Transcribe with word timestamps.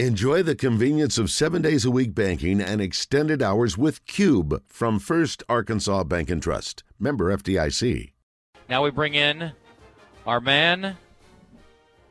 Enjoy 0.00 0.42
the 0.42 0.56
convenience 0.56 1.18
of 1.18 1.30
seven 1.30 1.62
days 1.62 1.84
a 1.84 1.90
week 1.90 2.16
banking 2.16 2.60
and 2.60 2.80
extended 2.80 3.40
hours 3.40 3.78
with 3.78 4.04
Cube 4.06 4.60
from 4.66 4.98
First 4.98 5.44
Arkansas 5.48 6.02
Bank 6.02 6.30
and 6.30 6.42
Trust. 6.42 6.82
Member 6.98 7.32
FDIC. 7.36 8.10
Now 8.68 8.82
we 8.82 8.90
bring 8.90 9.14
in 9.14 9.52
our 10.26 10.40
man 10.40 10.96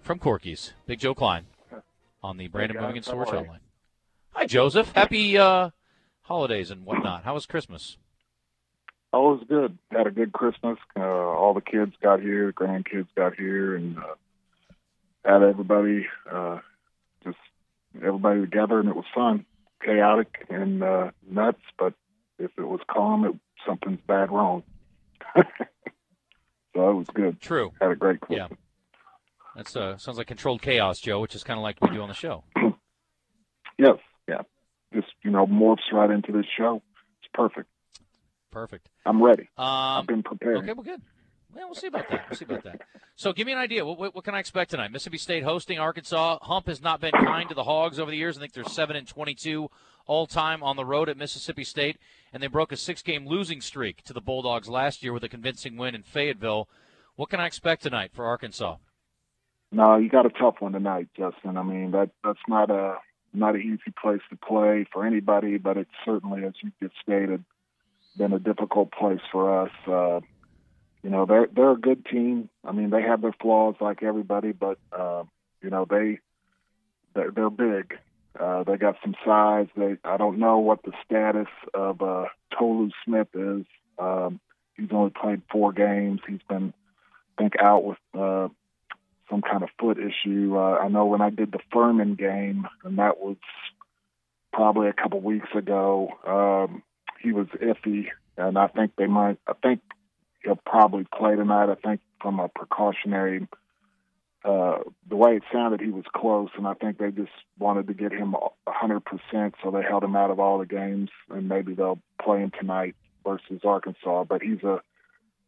from 0.02 0.18
Corky's, 0.18 0.72
Big 0.88 1.00
Joe 1.00 1.14
Kleine, 1.14 1.44
on 2.24 2.38
the 2.38 2.48
Brandon 2.48 2.80
Moving 2.80 2.96
and 2.96 3.06
Storage 3.06 3.28
Hotline. 3.28 3.60
Hi, 4.30 4.46
Joseph. 4.46 4.90
Happy 4.94 5.38
uh, 5.38 5.72
holidays 6.22 6.72
and 6.72 6.86
whatnot. 6.86 7.26
How 7.26 7.34
was 7.34 7.46
Christmas? 7.46 7.98
Oh, 9.12 9.34
it 9.34 9.40
was 9.40 9.46
good. 9.50 9.78
Had 9.92 10.08
a 10.08 10.12
good 10.12 10.32
Christmas. 10.32 10.78
Uh, 10.98 11.02
all 11.02 11.54
the 11.54 11.60
kids 11.60 11.92
got 12.02 12.22
here, 12.22 12.48
the 12.48 12.54
grandkids 12.54 13.08
got 13.14 13.36
here, 13.36 13.76
and 13.76 13.98
uh, 13.98 14.16
had 15.26 15.44
everybody 15.44 16.08
uh, 16.32 16.56
just 16.56 16.73
everybody 17.96 18.42
together, 18.42 18.80
and 18.80 18.90
it 18.90 18.96
was 18.96 19.06
fun. 19.14 19.46
Chaotic 19.84 20.46
and 20.50 20.84
uh, 20.84 21.12
nuts, 21.30 21.62
but 21.78 21.94
if 22.40 22.52
it 22.58 22.64
was 22.64 22.80
calm, 22.90 23.26
it, 23.26 23.34
something's 23.66 24.00
bad 24.08 24.32
wrong. 24.32 24.64
so 25.36 25.44
it 26.90 26.94
was 26.94 27.08
good. 27.14 27.42
True. 27.42 27.72
Had 27.82 27.92
a 27.92 27.96
great 27.96 28.22
Christmas. 28.22 28.50
Yeah. 28.50 28.58
That's 29.56 29.76
uh, 29.76 29.98
sounds 29.98 30.18
like 30.18 30.28
controlled 30.28 30.62
chaos, 30.62 31.00
Joe, 31.00 31.20
which 31.20 31.36
is 31.36 31.44
kind 31.44 31.60
of 31.60 31.64
like 31.64 31.80
we 31.82 31.90
do 31.90 32.02
on 32.02 32.08
the 32.08 32.16
show. 32.16 32.44
yes, 33.78 33.98
yeah. 34.28 34.42
Just 34.94 35.08
you 35.24 35.32
know, 35.32 35.46
morphs 35.46 35.92
right 35.92 36.10
into 36.10 36.32
this 36.32 36.46
show. 36.58 36.82
It's 37.22 37.30
perfect. 37.34 37.70
Perfect. 38.52 38.90
I'm 39.06 39.22
ready. 39.22 39.50
Um, 39.58 39.68
I've 39.68 40.08
been 40.08 40.24
prepared. 40.24 40.58
Okay, 40.58 40.74
well, 40.74 40.84
good. 40.84 41.02
Yeah, 41.56 41.66
we'll 41.66 41.76
see 41.76 41.88
about 41.88 42.10
that. 42.10 42.26
We'll 42.30 42.38
see 42.38 42.46
about 42.46 42.64
that. 42.64 42.82
So, 43.16 43.32
give 43.32 43.46
me 43.46 43.54
an 43.54 43.60
idea. 43.60 43.86
What, 43.86 44.00
what, 44.00 44.16
what, 44.16 44.24
can 44.24 44.34
I 44.34 44.40
expect 44.40 44.72
tonight? 44.72 44.92
Mississippi 44.92 45.18
State 45.18 45.44
hosting 45.44 45.80
Arkansas. 45.80 46.40
Hump 46.42 46.68
has 46.68 46.82
not 46.82 47.00
been 47.00 47.12
kind 47.12 47.48
to 47.50 47.56
the 47.56 47.64
Hogs 47.64 48.00
over 48.00 48.10
the 48.10 48.18
years. 48.18 48.38
I 48.38 48.42
think 48.42 48.54
they're 48.54 48.64
seven 48.64 48.96
and 48.96 49.08
twenty-two 49.08 49.70
all 50.06 50.26
time 50.26 50.64
on 50.64 50.76
the 50.76 50.86
road 50.86 51.10
at 51.10 51.18
Mississippi 51.18 51.64
State, 51.64 51.98
and 52.34 52.42
they 52.42 52.48
broke 52.48 52.72
a 52.72 52.78
six-game 52.78 53.26
losing 53.26 53.62
streak 53.62 54.04
to 54.04 54.14
the 54.14 54.20
Bulldogs 54.20 54.68
last 54.68 55.04
year 55.04 55.14
with 55.14 55.24
a 55.24 55.30
convincing 55.30 55.78
win 55.78 55.96
in 55.96 56.04
Fayetteville. 56.04 56.68
What 57.16 57.30
can 57.30 57.40
I 57.40 57.46
expect 57.46 57.84
tonight 57.84 58.12
for 58.14 58.26
Arkansas? 58.26 58.78
No, 59.72 59.98
you 59.98 60.10
got 60.10 60.26
a 60.26 60.30
tough 60.30 60.56
one 60.60 60.74
tonight, 60.74 61.08
Justin. 61.18 61.58
I 61.58 61.64
mean 61.64 61.92
that 61.92 62.10
that's 62.24 62.40
not 62.48 62.70
a 62.70 62.98
not 63.34 63.56
an 63.56 63.62
easy 63.62 63.94
place 64.02 64.22
to 64.30 64.36
play 64.36 64.86
for 64.92 65.06
anybody, 65.06 65.58
but 65.58 65.78
it's 65.78 65.90
certainly, 66.06 66.44
as 66.44 66.54
you 66.62 66.72
just 66.82 66.96
stated, 67.02 67.44
been 68.18 68.34
a 68.34 68.40
difficult 68.40 68.92
place 68.92 69.22
for 69.32 69.64
us. 69.64 69.72
Uh, 69.88 70.20
you 71.04 71.10
know, 71.10 71.26
they're 71.26 71.48
they're 71.54 71.72
a 71.72 71.78
good 71.80 72.06
team. 72.06 72.50
I 72.64 72.72
mean, 72.72 72.90
they 72.90 73.02
have 73.02 73.22
their 73.22 73.36
flaws 73.42 73.76
like 73.82 74.02
everybody, 74.02 74.54
but 74.54 74.78
uh, 74.98 75.24
you 75.62 75.70
know 75.70 75.86
they 75.88 76.20
they're, 77.14 77.32
they're 77.32 77.50
big. 77.50 77.98
Uh, 78.40 78.64
they 78.64 78.78
got 78.78 78.96
some 79.04 79.16
size. 79.26 79.68
They 79.76 79.98
I 80.04 80.18
don't 80.18 80.40
know 80.40 80.60
what 80.60 80.84
the 80.84 80.94
status 81.06 81.50
of 81.74 82.02
uh, 82.02 82.26
Tolu 82.58 82.90
Smith 83.06 83.28
is. 83.34 83.66
Um, 84.00 84.40
he's 84.78 84.90
only 84.92 85.12
played 85.12 85.42
four 85.52 85.74
games. 85.74 86.22
He's 86.28 86.42
been, 86.50 86.74
I 87.38 87.42
think, 87.42 87.54
out 87.60 87.84
with 87.84 87.98
uh, 88.18 88.48
some 89.30 89.42
kind 89.42 89.64
of 89.64 89.70
foot 89.78 89.98
issue. 90.00 90.58
Uh, 90.58 90.78
I 90.78 90.88
know 90.88 91.06
when 91.06 91.22
I 91.22 91.30
did 91.30 91.52
the 91.52 91.60
Furman 91.72 92.16
game, 92.16 92.66
and 92.84 92.98
that 92.98 93.20
was 93.20 93.38
probably 94.54 94.88
a 94.88 94.94
couple 94.94 95.20
weeks 95.20 95.50
ago. 95.54 96.10
Um, 96.26 96.82
he 97.20 97.34
was 97.34 97.48
iffy, 97.62 98.08
and 98.38 98.58
I 98.58 98.68
think 98.68 98.94
they 98.98 99.08
might. 99.08 99.38
I 99.48 99.54
think 99.62 99.82
he'll 100.44 100.60
probably 100.66 101.06
play 101.16 101.36
tonight. 101.36 101.70
I 101.70 101.76
think 101.76 102.02
from 102.22 102.40
a 102.40 102.48
precautionary. 102.48 103.48
Uh, 104.46 104.80
the 105.08 105.16
way 105.16 105.38
it 105.38 105.44
sounded, 105.54 105.80
he 105.80 105.90
was 105.90 106.04
close, 106.14 106.50
and 106.58 106.68
I 106.68 106.74
think 106.74 106.98
they 106.98 107.12
just 107.12 107.32
wanted 107.58 107.88
to 107.88 107.94
get 107.94 108.12
him 108.12 108.36
100%, 108.68 109.54
so 109.64 109.72
they 109.72 109.82
held 109.82 110.04
him 110.04 110.18
out 110.18 110.32
of 110.32 110.40
all 110.42 110.58
the 110.58 110.66
games, 110.66 111.12
and 111.30 111.48
maybe 111.48 111.74
they'll 111.74 112.00
play 112.22 112.40
him 112.40 112.52
tonight 112.60 112.94
versus 113.26 113.62
Arkansas. 113.64 114.26
But 114.26 114.42
he's 114.42 114.62
a 114.64 114.82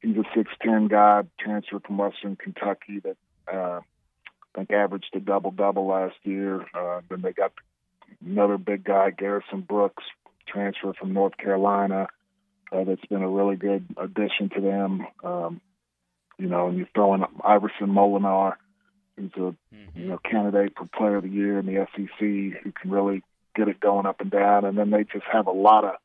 he's 0.01 0.15
a 0.15 0.37
6'10 0.37 0.89
guy, 0.89 1.23
transfer 1.39 1.79
from 1.81 1.97
Western 1.97 2.37
Kentucky 2.37 2.99
that 2.99 3.17
uh, 3.51 3.81
I 3.81 4.57
think 4.57 4.71
averaged 4.71 5.13
a 5.13 5.19
double 5.19 5.51
double 5.51 5.87
last 5.87 6.15
year. 6.23 6.65
Uh, 6.73 7.01
then 7.09 7.21
they 7.21 7.33
got 7.33 7.51
another 8.25 8.57
big 8.57 8.85
guy, 8.85 9.09
Garrison 9.09 9.61
Brooks, 9.61 10.03
transfer 10.47 10.93
from 10.93 11.13
North 11.13 11.37
Carolina. 11.37 12.07
Uh, 12.75 12.83
that's 12.83 13.05
been 13.05 13.21
a 13.21 13.29
really 13.29 13.55
good 13.55 13.85
addition 13.97 14.49
to 14.55 14.61
them. 14.61 15.07
Um, 15.23 15.61
you 16.37 16.47
know, 16.47 16.67
and 16.67 16.77
you 16.77 16.85
throw 16.93 17.13
in 17.13 17.23
Iverson 17.43 17.87
Molinar, 17.87 18.55
who's 19.15 19.31
a 19.35 19.39
mm-hmm. 19.39 19.99
you 19.99 20.07
know 20.07 20.19
candidate 20.29 20.73
for 20.77 20.85
Player 20.85 21.17
of 21.17 21.23
the 21.23 21.29
Year 21.29 21.59
in 21.59 21.65
the 21.65 21.87
SEC, 21.95 22.19
who 22.19 22.71
can 22.71 22.91
really 22.91 23.23
get 23.55 23.67
it 23.67 23.79
going 23.79 24.05
up 24.05 24.19
and 24.19 24.31
down. 24.31 24.65
And 24.65 24.77
then 24.77 24.89
they 24.89 25.03
just 25.03 25.25
have 25.31 25.47
a 25.47 25.51
lot 25.51 25.85
of 25.85 25.95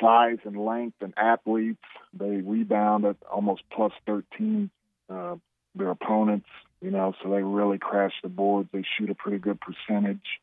size 0.00 0.38
and 0.44 0.56
length 0.56 0.96
and 1.00 1.14
athletes. 1.16 1.82
They 2.12 2.36
rebound 2.36 3.04
at 3.04 3.16
almost 3.30 3.62
plus 3.74 3.92
13 4.06 4.70
uh, 5.10 5.36
their 5.74 5.90
opponents, 5.90 6.48
you 6.80 6.90
know, 6.90 7.14
so 7.22 7.30
they 7.30 7.42
really 7.42 7.78
crash 7.78 8.12
the 8.22 8.28
boards. 8.28 8.68
They 8.72 8.84
shoot 8.98 9.10
a 9.10 9.14
pretty 9.14 9.38
good 9.38 9.58
percentage 9.60 10.40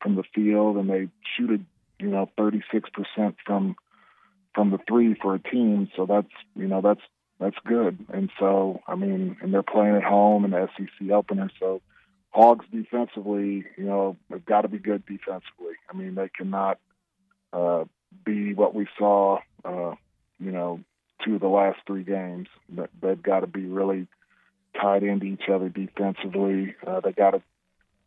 from 0.00 0.16
the 0.16 0.24
field, 0.34 0.76
and 0.76 0.88
they 0.88 1.08
shoot 1.36 1.50
a 1.50 1.58
you 2.02 2.10
know 2.10 2.30
36% 2.38 2.62
from 3.44 3.74
from 4.56 4.70
the 4.70 4.78
three 4.88 5.14
for 5.14 5.36
a 5.36 5.38
team. 5.38 5.88
So 5.94 6.06
that's 6.06 6.32
you 6.56 6.66
know 6.66 6.80
that's 6.80 7.02
that's 7.38 7.56
good. 7.64 8.04
And 8.12 8.30
so 8.40 8.80
I 8.88 8.96
mean, 8.96 9.36
and 9.40 9.54
they're 9.54 9.62
playing 9.62 9.94
at 9.94 10.02
home 10.02 10.44
in 10.44 10.50
the 10.50 10.68
SEC 10.76 11.10
opener, 11.12 11.50
so. 11.60 11.80
Hogs 12.30 12.66
defensively, 12.70 13.64
you 13.78 13.84
know, 13.84 14.18
have 14.28 14.44
got 14.44 14.60
to 14.60 14.68
be 14.68 14.76
good 14.76 15.06
defensively. 15.06 15.72
I 15.88 15.96
mean, 15.96 16.16
they 16.16 16.28
cannot 16.28 16.78
uh, 17.50 17.84
be 18.26 18.52
what 18.52 18.74
we 18.74 18.86
saw, 18.98 19.38
uh, 19.64 19.94
you 20.38 20.52
know, 20.52 20.80
two 21.24 21.36
of 21.36 21.40
the 21.40 21.48
last 21.48 21.78
three 21.86 22.02
games. 22.02 22.48
They've 23.00 23.22
got 23.22 23.40
to 23.40 23.46
be 23.46 23.64
really 23.64 24.06
tied 24.80 25.02
into 25.02 25.26
each 25.26 25.48
other 25.52 25.68
defensively. 25.68 26.74
Uh, 26.86 27.00
they 27.00 27.12
got 27.12 27.30
to 27.30 27.42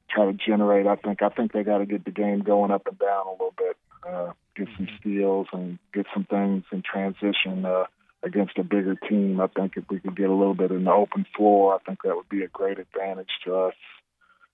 try 0.10 0.26
to 0.26 0.34
generate. 0.34 0.88
I 0.88 0.96
think. 0.96 1.22
I 1.22 1.30
think 1.30 1.52
they 1.52 1.64
got 1.64 1.80
to 1.80 1.86
get 1.86 2.06
the 2.06 2.12
game 2.12 2.42
going 2.42 2.72
up 2.72 2.88
and 2.88 2.98
down 3.00 3.28
a 3.28 3.32
little 3.32 3.54
bit. 3.58 3.78
Uh, 4.08 4.32
get 4.56 4.68
some 4.76 4.86
mm-hmm. 4.86 4.96
steals 5.00 5.48
and 5.54 5.80
get 5.94 6.06
some 6.14 6.26
things 6.26 6.64
in 6.72 6.82
transition 6.82 7.66
uh, 7.66 7.86
against 8.24 8.58
a 8.58 8.64
bigger 8.64 8.96
team. 8.96 9.40
I 9.40 9.48
think 9.48 9.74
if 9.76 9.86
we 9.90 10.00
could 10.00 10.16
get 10.16 10.30
a 10.30 10.34
little 10.34 10.54
bit 10.54 10.72
in 10.72 10.84
the 10.84 10.92
open 10.92 11.26
floor, 11.36 11.76
I 11.76 11.80
think 11.86 12.04
that 12.04 12.16
would 12.16 12.30
be 12.30 12.44
a 12.44 12.48
great 12.48 12.80
advantage 12.80 13.30
to 13.46 13.56
us. 13.56 13.74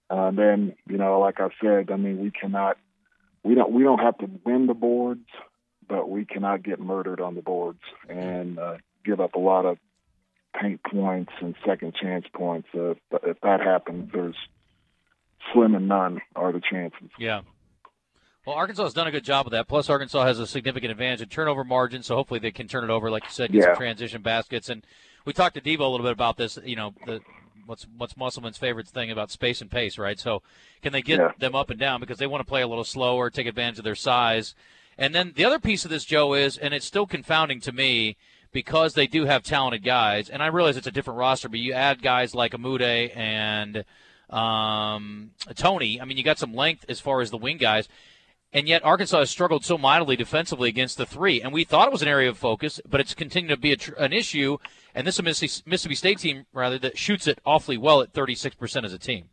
Uh, 0.09 0.27
and 0.27 0.37
then, 0.37 0.75
you 0.87 0.97
know, 0.97 1.19
like 1.19 1.39
I 1.39 1.49
said, 1.61 1.91
I 1.91 1.95
mean, 1.95 2.19
we 2.19 2.31
cannot, 2.31 2.77
we 3.43 3.55
don't, 3.55 3.71
we 3.71 3.83
don't 3.83 3.99
have 3.99 4.17
to 4.19 4.29
win 4.45 4.67
the 4.67 4.73
boards, 4.75 5.25
but 5.87 6.09
we 6.09 6.25
cannot 6.25 6.63
get 6.63 6.79
murdered 6.79 7.19
on 7.19 7.35
the 7.35 7.41
boards 7.41 7.81
and 8.07 8.59
uh, 8.59 8.77
give 9.03 9.19
up 9.19 9.35
a 9.35 9.39
lot 9.39 9.65
of 9.65 9.77
paint 10.59 10.81
points 10.83 11.31
and 11.41 11.55
second 11.65 11.95
chance 11.95 12.25
points. 12.33 12.67
Uh, 12.73 12.93
if 13.23 13.39
that 13.41 13.61
happens, 13.61 14.11
there's 14.13 14.35
slim 15.53 15.75
and 15.75 15.87
none 15.87 16.21
are 16.35 16.51
the 16.51 16.61
chances. 16.61 17.09
Yeah. 17.19 17.41
Well, 18.45 18.55
Arkansas 18.55 18.83
has 18.83 18.93
done 18.93 19.07
a 19.07 19.11
good 19.11 19.23
job 19.23 19.47
of 19.47 19.51
that. 19.51 19.67
Plus, 19.67 19.89
Arkansas 19.89 20.23
has 20.23 20.39
a 20.39 20.45
significant 20.45 20.91
advantage 20.91 21.21
in 21.21 21.29
turnover 21.29 21.63
margin, 21.63 22.03
so 22.03 22.15
hopefully 22.15 22.39
they 22.39 22.51
can 22.51 22.67
turn 22.67 22.83
it 22.83 22.89
over, 22.89 23.09
like 23.09 23.23
you 23.23 23.29
said, 23.31 23.51
get 23.51 23.59
yeah. 23.59 23.65
some 23.67 23.77
transition 23.77 24.21
baskets. 24.21 24.69
And 24.69 24.85
we 25.25 25.33
talked 25.33 25.55
to 25.55 25.61
Devo 25.61 25.79
a 25.81 25.87
little 25.87 26.05
bit 26.05 26.11
about 26.11 26.37
this. 26.37 26.59
You 26.63 26.75
know, 26.75 26.93
the 27.05 27.21
what's 27.65 27.87
what's 27.97 28.15
Musselman's 28.15 28.57
favorite 28.57 28.87
thing 28.87 29.09
about 29.09 29.31
space 29.31 29.61
and 29.61 29.71
pace, 29.71 29.97
right? 29.97 30.19
So, 30.19 30.43
can 30.83 30.93
they 30.93 31.01
get 31.01 31.19
yeah. 31.19 31.31
them 31.39 31.55
up 31.55 31.71
and 31.71 31.79
down 31.79 31.99
because 31.99 32.19
they 32.19 32.27
want 32.27 32.41
to 32.41 32.49
play 32.49 32.61
a 32.61 32.67
little 32.67 32.83
slower, 32.83 33.29
take 33.29 33.47
advantage 33.47 33.79
of 33.79 33.83
their 33.83 33.95
size? 33.95 34.53
And 34.97 35.13
then 35.13 35.33
the 35.35 35.43
other 35.43 35.59
piece 35.59 35.83
of 35.83 35.91
this, 35.91 36.05
Joe, 36.05 36.33
is, 36.33 36.57
and 36.57 36.73
it's 36.73 36.85
still 36.85 37.05
confounding 37.05 37.59
to 37.61 37.71
me 37.71 38.15
because 38.53 38.93
they 38.93 39.07
do 39.07 39.25
have 39.25 39.43
talented 39.43 39.83
guys, 39.83 40.29
and 40.29 40.41
I 40.41 40.47
realize 40.47 40.77
it's 40.77 40.87
a 40.87 40.91
different 40.91 41.19
roster, 41.19 41.49
but 41.49 41.59
you 41.59 41.73
add 41.73 42.01
guys 42.01 42.33
like 42.33 42.53
Umude 42.53 43.11
and 43.15 43.83
um, 44.29 45.31
Toney. 45.55 45.99
I 45.99 46.05
mean, 46.05 46.15
you 46.15 46.23
got 46.23 46.39
some 46.39 46.53
length 46.53 46.85
as 46.87 47.01
far 47.01 47.19
as 47.19 47.31
the 47.31 47.37
wing 47.37 47.57
guys, 47.57 47.89
and 48.55 48.69
yet 48.69 48.85
Arkansas 48.85 49.19
has 49.19 49.29
struggled 49.29 49.65
so 49.65 49.77
mightily 49.77 50.15
defensively 50.15 50.69
against 50.69 50.97
the 50.97 51.05
three. 51.05 51.41
And 51.41 51.51
we 51.51 51.65
thought 51.65 51.87
it 51.87 51.91
was 51.91 52.01
an 52.01 52.07
area 52.07 52.29
of 52.29 52.37
focus, 52.37 52.79
but 52.89 53.01
it's 53.01 53.13
continued 53.13 53.49
to 53.49 53.57
be 53.57 53.73
a, 53.73 54.01
an 54.01 54.13
issue. 54.13 54.57
And 54.95 55.05
this 55.05 55.15
is 55.15 55.19
a 55.19 55.69
Mississippi 55.69 55.95
State 55.95 56.19
team, 56.19 56.45
rather, 56.53 56.79
that 56.79 56.97
shoots 56.97 57.27
it 57.27 57.39
awfully 57.45 57.77
well 57.77 58.01
at 58.01 58.13
36% 58.13 58.85
as 58.85 58.93
a 58.93 58.97
team. 58.97 59.25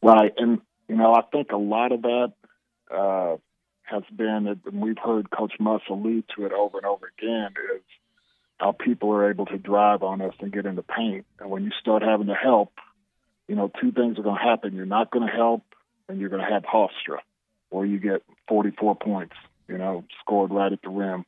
Right. 0.00 0.32
And, 0.38 0.60
you 0.88 0.94
know, 0.94 1.12
I 1.12 1.22
think 1.32 1.50
a 1.50 1.56
lot 1.56 1.90
of 1.90 2.02
that 2.02 2.32
uh, 2.88 3.36
has 3.82 4.04
been, 4.14 4.60
and 4.64 4.80
we've 4.80 4.96
heard 4.96 5.28
Coach 5.32 5.54
Muss 5.58 5.82
allude 5.90 6.24
to 6.36 6.46
it 6.46 6.52
over 6.52 6.78
and 6.78 6.86
over 6.86 7.10
again, 7.18 7.52
is 7.74 7.82
how 8.58 8.70
people 8.70 9.10
are 9.10 9.28
able 9.28 9.46
to 9.46 9.58
drive 9.58 10.04
on 10.04 10.22
us 10.22 10.34
and 10.38 10.52
get 10.52 10.66
in 10.66 10.76
the 10.76 10.84
paint. 10.84 11.26
And 11.40 11.50
when 11.50 11.64
you 11.64 11.72
start 11.80 12.04
having 12.04 12.28
to 12.28 12.34
help, 12.34 12.74
you 13.48 13.56
know, 13.56 13.72
two 13.80 13.90
things 13.90 14.20
are 14.20 14.22
going 14.22 14.38
to 14.38 14.48
happen. 14.48 14.76
You're 14.76 14.86
not 14.86 15.10
going 15.10 15.26
to 15.26 15.32
help, 15.34 15.64
and 16.08 16.20
you're 16.20 16.30
going 16.30 16.46
to 16.46 16.52
have 16.52 16.62
Hofstra, 16.62 17.18
or 17.74 17.84
you 17.84 17.98
get 17.98 18.22
44 18.46 18.94
points, 18.94 19.34
you 19.66 19.76
know, 19.76 20.04
scored 20.20 20.52
right 20.52 20.72
at 20.72 20.80
the 20.82 20.90
rim, 20.90 21.24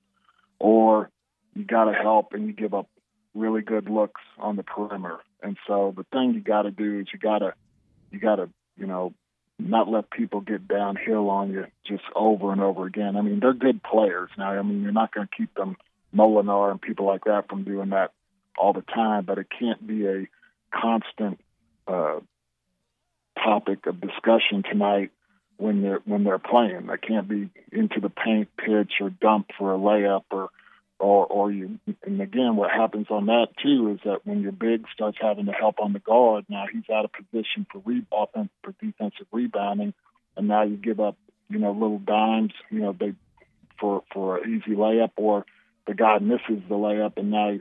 or 0.61 1.11
you 1.57 1.65
got 1.65 1.87
to 1.87 1.93
help 1.93 2.35
and 2.35 2.47
you 2.47 2.53
give 2.53 2.73
up 2.73 2.89
really 3.35 3.63
good 3.63 3.91
looks 3.91 4.21
on 4.39 4.55
the 4.55 4.63
perimeter. 4.63 5.19
And 5.43 5.57
so 5.67 5.93
the 5.97 6.05
thing 6.13 6.35
you 6.35 6.41
got 6.41 6.63
to 6.63 6.71
do 6.71 7.01
is 7.01 7.09
you 7.13 7.19
got 7.19 7.41
to, 7.41 7.55
you 8.13 8.21
got 8.21 8.37
to, 8.37 8.49
you 8.79 8.87
know, 8.87 9.13
not 9.59 9.89
let 9.89 10.09
people 10.09 10.41
get 10.41 10.69
downhill 10.69 11.31
on 11.31 11.51
you 11.51 11.67
just 11.85 12.05
over 12.15 12.53
and 12.53 12.61
over 12.61 12.87
again. 12.87 13.17
I 13.17 13.23
mean, 13.23 13.41
they're 13.41 13.53
good 13.53 13.83
players 13.83 14.31
now. 14.39 14.51
I 14.51 14.63
mean, 14.63 14.83
you're 14.83 14.93
not 14.93 15.13
going 15.13 15.27
to 15.27 15.37
keep 15.37 15.53
them 15.57 15.77
Molinar 16.15 16.71
and 16.71 16.81
people 16.81 17.07
like 17.07 17.25
that 17.25 17.49
from 17.49 17.65
doing 17.65 17.91
that 17.91 18.13
all 18.57 18.73
the 18.73 18.83
time, 18.83 19.25
but 19.25 19.39
it 19.39 19.49
can't 19.59 19.85
be 19.85 20.07
a 20.07 20.29
constant 20.73 21.41
uh, 21.89 22.21
topic 23.37 23.85
of 23.87 24.01
discussion 24.01 24.63
tonight 24.63 25.11
when 25.59 25.83
they're 25.83 26.01
when 26.05 26.25
they're 26.25 26.39
playing. 26.39 26.87
They 26.87 26.97
can't 26.97 27.29
be 27.29 27.51
into 27.73 28.01
the 28.01 28.11
paint 28.11 28.49
pitch 28.57 28.93
or 29.01 29.11
dump 29.11 29.51
for 29.59 29.75
a 29.75 29.79
layup 29.79 30.25
or 30.31 30.51
or 30.99 31.27
or 31.27 31.51
you 31.51 31.79
and 32.05 32.21
again 32.21 32.57
what 32.57 32.71
happens 32.71 33.07
on 33.11 33.27
that 33.27 33.49
too 33.63 33.93
is 33.93 34.01
that 34.05 34.27
when 34.27 34.41
your 34.41 34.53
big 34.53 34.87
starts 34.95 35.19
having 35.21 35.47
to 35.47 35.53
help 35.53 35.77
on 35.81 35.93
the 35.93 35.99
guard, 35.99 36.45
now 36.49 36.65
he's 36.73 36.89
out 36.91 37.05
of 37.05 37.13
position 37.13 37.67
for 37.71 37.83
re- 37.85 38.07
offense 38.13 38.49
for 38.63 38.75
defensive 38.81 39.27
rebounding 39.31 39.93
and 40.37 40.49
now 40.49 40.63
you 40.63 40.77
give 40.77 41.01
up, 41.01 41.17
you 41.49 41.59
know, 41.59 41.73
little 41.73 41.99
dimes, 41.99 42.53
you 42.71 42.81
know, 42.81 42.95
they 42.99 43.15
for 43.79 44.03
for 44.13 44.39
an 44.39 44.55
easy 44.55 44.75
layup 44.75 45.11
or 45.17 45.45
the 45.87 45.95
guy 45.95 46.19
misses 46.19 46.63
the 46.69 46.75
layup 46.75 47.19
and 47.19 47.31
now 47.31 47.59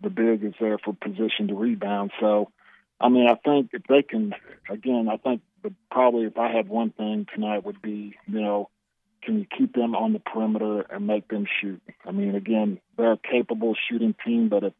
the 0.00 0.10
big 0.10 0.42
is 0.42 0.54
there 0.58 0.78
for 0.78 0.94
position 0.94 1.48
to 1.48 1.54
rebound. 1.54 2.12
So 2.18 2.50
I 2.98 3.10
mean 3.10 3.28
I 3.28 3.34
think 3.34 3.70
if 3.74 3.82
they 3.84 4.02
can 4.02 4.34
again, 4.70 5.08
I 5.10 5.18
think 5.18 5.42
probably 5.90 6.24
if 6.26 6.38
I 6.38 6.50
had 6.50 6.68
one 6.68 6.90
thing 6.90 7.26
tonight 7.32 7.64
would 7.64 7.80
be, 7.82 8.14
you 8.26 8.40
know, 8.40 8.70
can 9.22 9.38
you 9.38 9.46
keep 9.56 9.74
them 9.74 9.94
on 9.94 10.12
the 10.12 10.18
perimeter 10.18 10.80
and 10.80 11.06
make 11.06 11.28
them 11.28 11.46
shoot? 11.60 11.82
I 12.06 12.12
mean, 12.12 12.34
again, 12.34 12.80
they're 12.96 13.12
a 13.12 13.18
capable 13.18 13.74
shooting 13.88 14.14
team, 14.24 14.48
but 14.48 14.64
if 14.64 14.72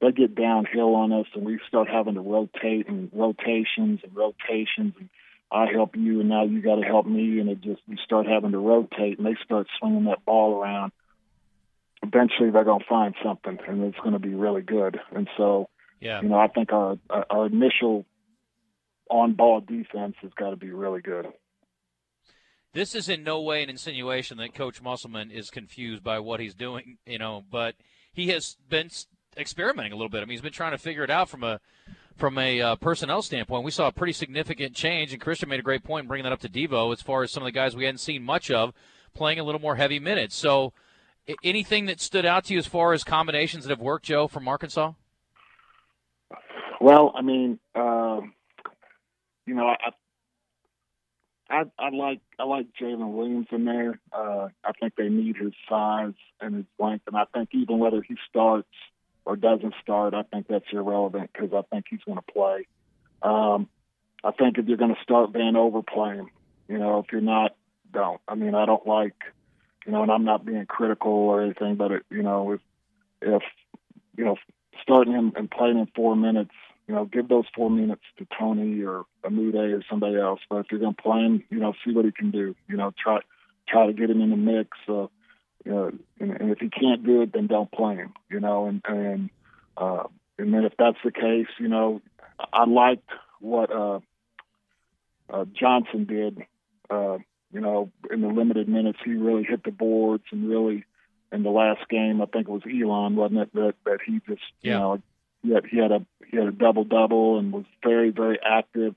they 0.00 0.12
get 0.12 0.34
downhill 0.34 0.94
on 0.94 1.12
us 1.12 1.26
and 1.34 1.44
we 1.44 1.58
start 1.68 1.88
having 1.88 2.14
to 2.14 2.20
rotate 2.20 2.88
and 2.88 3.10
rotations 3.12 4.00
and 4.02 4.14
rotations 4.14 4.94
and 4.98 5.08
I 5.52 5.66
help 5.66 5.96
you 5.96 6.20
and 6.20 6.28
now 6.28 6.44
you 6.44 6.62
got 6.62 6.76
to 6.76 6.82
help 6.82 7.06
me 7.06 7.40
and 7.40 7.50
it 7.50 7.60
just 7.60 7.82
you 7.86 7.96
start 8.04 8.26
having 8.26 8.52
to 8.52 8.58
rotate 8.58 9.18
and 9.18 9.26
they 9.26 9.36
start 9.44 9.66
swinging 9.78 10.04
that 10.04 10.24
ball 10.24 10.60
around 10.60 10.92
eventually 12.02 12.50
they're 12.50 12.64
going 12.64 12.80
to 12.80 12.86
find 12.88 13.14
something 13.22 13.58
and 13.66 13.84
it's 13.84 13.98
going 13.98 14.12
to 14.12 14.18
be 14.18 14.34
really 14.34 14.62
good 14.62 14.98
and 15.14 15.28
so 15.36 15.68
yeah 16.00 16.22
you 16.22 16.28
know 16.28 16.38
I 16.38 16.48
think 16.48 16.72
our 16.72 16.96
our 17.28 17.46
initial 17.46 18.06
on 19.10 19.34
ball 19.34 19.60
defense 19.60 20.14
has 20.22 20.30
got 20.36 20.50
to 20.50 20.56
be 20.56 20.70
really 20.70 21.00
good 21.00 21.26
this 22.72 22.94
is 22.94 23.08
in 23.08 23.24
no 23.24 23.40
way 23.40 23.62
an 23.62 23.70
insinuation 23.70 24.38
that 24.38 24.54
Coach 24.54 24.80
Musselman 24.80 25.30
is 25.30 25.50
confused 25.50 26.04
by 26.04 26.18
what 26.18 26.40
he's 26.40 26.54
doing, 26.54 26.98
you 27.06 27.18
know, 27.18 27.44
but 27.50 27.74
he 28.12 28.28
has 28.28 28.56
been 28.68 28.90
experimenting 29.36 29.92
a 29.92 29.96
little 29.96 30.08
bit. 30.08 30.18
I 30.18 30.20
mean, 30.22 30.30
he's 30.30 30.40
been 30.40 30.52
trying 30.52 30.72
to 30.72 30.78
figure 30.78 31.04
it 31.04 31.10
out 31.10 31.28
from 31.28 31.44
a 31.44 31.60
from 32.16 32.38
a 32.38 32.60
uh, 32.60 32.76
personnel 32.76 33.22
standpoint. 33.22 33.64
We 33.64 33.70
saw 33.70 33.88
a 33.88 33.92
pretty 33.92 34.12
significant 34.12 34.74
change, 34.74 35.12
and 35.12 35.20
Christian 35.20 35.48
made 35.48 35.60
a 35.60 35.64
great 35.64 35.82
point 35.82 36.04
in 36.04 36.08
bringing 36.08 36.24
that 36.24 36.32
up 36.32 36.40
to 36.40 36.48
Devo 36.48 36.92
as 36.92 37.00
far 37.00 37.22
as 37.22 37.32
some 37.32 37.42
of 37.42 37.46
the 37.46 37.52
guys 37.52 37.74
we 37.74 37.84
hadn't 37.84 37.98
seen 37.98 38.22
much 38.22 38.50
of 38.50 38.72
playing 39.14 39.38
a 39.38 39.44
little 39.44 39.60
more 39.60 39.76
heavy 39.76 39.98
minutes. 39.98 40.36
So, 40.36 40.72
anything 41.42 41.86
that 41.86 42.00
stood 42.00 42.26
out 42.26 42.44
to 42.44 42.52
you 42.52 42.58
as 42.58 42.66
far 42.66 42.92
as 42.92 43.04
combinations 43.04 43.64
that 43.64 43.70
have 43.70 43.80
worked, 43.80 44.04
Joe, 44.04 44.28
from 44.28 44.46
Arkansas? 44.46 44.92
Well, 46.80 47.12
I 47.16 47.22
mean, 47.22 47.58
uh, 47.74 48.20
you 49.50 49.56
know, 49.56 49.66
I, 49.66 49.90
I, 51.50 51.64
I 51.76 51.88
like 51.88 52.20
I 52.38 52.44
like 52.44 52.66
Jaylin 52.80 53.14
Williams 53.14 53.48
in 53.50 53.64
there. 53.64 53.98
Uh, 54.12 54.50
I 54.64 54.70
think 54.78 54.94
they 54.94 55.08
need 55.08 55.36
his 55.36 55.52
size 55.68 56.14
and 56.40 56.54
his 56.54 56.66
length, 56.78 57.08
and 57.08 57.16
I 57.16 57.24
think 57.34 57.48
even 57.52 57.80
whether 57.80 58.00
he 58.00 58.14
starts 58.28 58.68
or 59.24 59.34
doesn't 59.34 59.74
start, 59.82 60.14
I 60.14 60.22
think 60.22 60.46
that's 60.46 60.66
irrelevant 60.70 61.30
because 61.32 61.52
I 61.52 61.62
think 61.62 61.86
he's 61.90 61.98
going 62.06 62.18
to 62.18 62.32
play. 62.32 62.68
Um, 63.22 63.68
I 64.22 64.30
think 64.30 64.56
if 64.56 64.68
you're 64.68 64.76
going 64.76 64.94
to 64.94 65.02
start 65.02 65.32
Vanover 65.32 65.84
playing, 65.84 66.30
you 66.68 66.78
know, 66.78 67.00
if 67.00 67.06
you're 67.10 67.20
not, 67.20 67.56
don't. 67.92 68.20
I 68.28 68.36
mean, 68.36 68.54
I 68.54 68.66
don't 68.66 68.86
like, 68.86 69.16
you 69.84 69.90
know, 69.90 70.04
and 70.04 70.12
I'm 70.12 70.24
not 70.24 70.46
being 70.46 70.64
critical 70.66 71.10
or 71.10 71.42
anything, 71.42 71.74
but 71.74 71.90
it, 71.90 72.02
you 72.08 72.22
know, 72.22 72.52
if 72.52 72.60
if 73.20 73.42
you 74.16 74.26
know 74.26 74.36
starting 74.80 75.12
him 75.12 75.32
and 75.34 75.50
playing 75.50 75.80
in 75.80 75.88
four 75.96 76.14
minutes 76.14 76.54
you 76.90 76.96
know, 76.96 77.04
give 77.04 77.28
those 77.28 77.44
four 77.54 77.70
minutes 77.70 78.02
to 78.18 78.26
Toney 78.36 78.82
or 78.82 79.04
Umude 79.24 79.78
or 79.78 79.84
somebody 79.88 80.16
else. 80.16 80.40
But 80.50 80.56
if 80.56 80.66
you're 80.72 80.80
going 80.80 80.96
to 80.96 81.02
play 81.02 81.20
him, 81.20 81.44
you 81.48 81.60
know, 81.60 81.72
see 81.84 81.92
what 81.92 82.04
he 82.04 82.10
can 82.10 82.32
do. 82.32 82.56
You 82.66 82.76
know, 82.76 82.92
try 83.00 83.20
try 83.68 83.86
to 83.86 83.92
get 83.92 84.10
him 84.10 84.20
in 84.20 84.30
the 84.30 84.36
mix. 84.36 84.76
Uh, 84.88 85.06
you 85.64 85.70
know, 85.70 85.92
and, 86.18 86.30
and 86.32 86.50
if 86.50 86.58
he 86.58 86.68
can't 86.68 87.06
do 87.06 87.22
it, 87.22 87.32
then 87.32 87.46
don't 87.46 87.70
play 87.70 87.94
him. 87.94 88.12
You 88.28 88.40
know, 88.40 88.66
and 88.66 88.82
and 88.88 89.30
uh, 89.76 90.02
and 90.36 90.52
then 90.52 90.64
if 90.64 90.72
that's 90.76 90.96
the 91.04 91.12
case, 91.12 91.46
you 91.60 91.68
know, 91.68 92.02
I 92.52 92.64
liked 92.64 93.08
what 93.38 93.70
uh, 93.70 94.00
uh, 95.32 95.44
Johnson 95.52 96.06
did. 96.06 96.42
Uh, 96.90 97.18
you 97.52 97.60
know, 97.60 97.92
in 98.10 98.20
the 98.20 98.26
limited 98.26 98.68
minutes, 98.68 98.98
he 99.04 99.12
really 99.12 99.44
hit 99.44 99.62
the 99.62 99.70
boards 99.70 100.24
and 100.32 100.48
really 100.48 100.84
in 101.30 101.44
the 101.44 101.50
last 101.50 101.88
game, 101.88 102.20
I 102.20 102.26
think 102.26 102.48
it 102.48 102.52
was 102.52 102.62
Elon, 102.66 103.14
wasn't 103.14 103.42
it, 103.42 103.54
that 103.54 103.74
that 103.84 103.98
he 104.04 104.20
just 104.26 104.42
yeah. 104.60 104.72
you 104.72 104.78
know 104.78 105.02
he 105.42 105.52
had, 105.52 105.64
he 105.66 105.78
had 105.78 105.92
a 105.92 106.06
he 106.26 106.36
had 106.36 106.46
a 106.46 106.52
double 106.52 106.84
double 106.84 107.38
and 107.38 107.52
was 107.52 107.64
very 107.82 108.10
very 108.10 108.38
active 108.44 108.94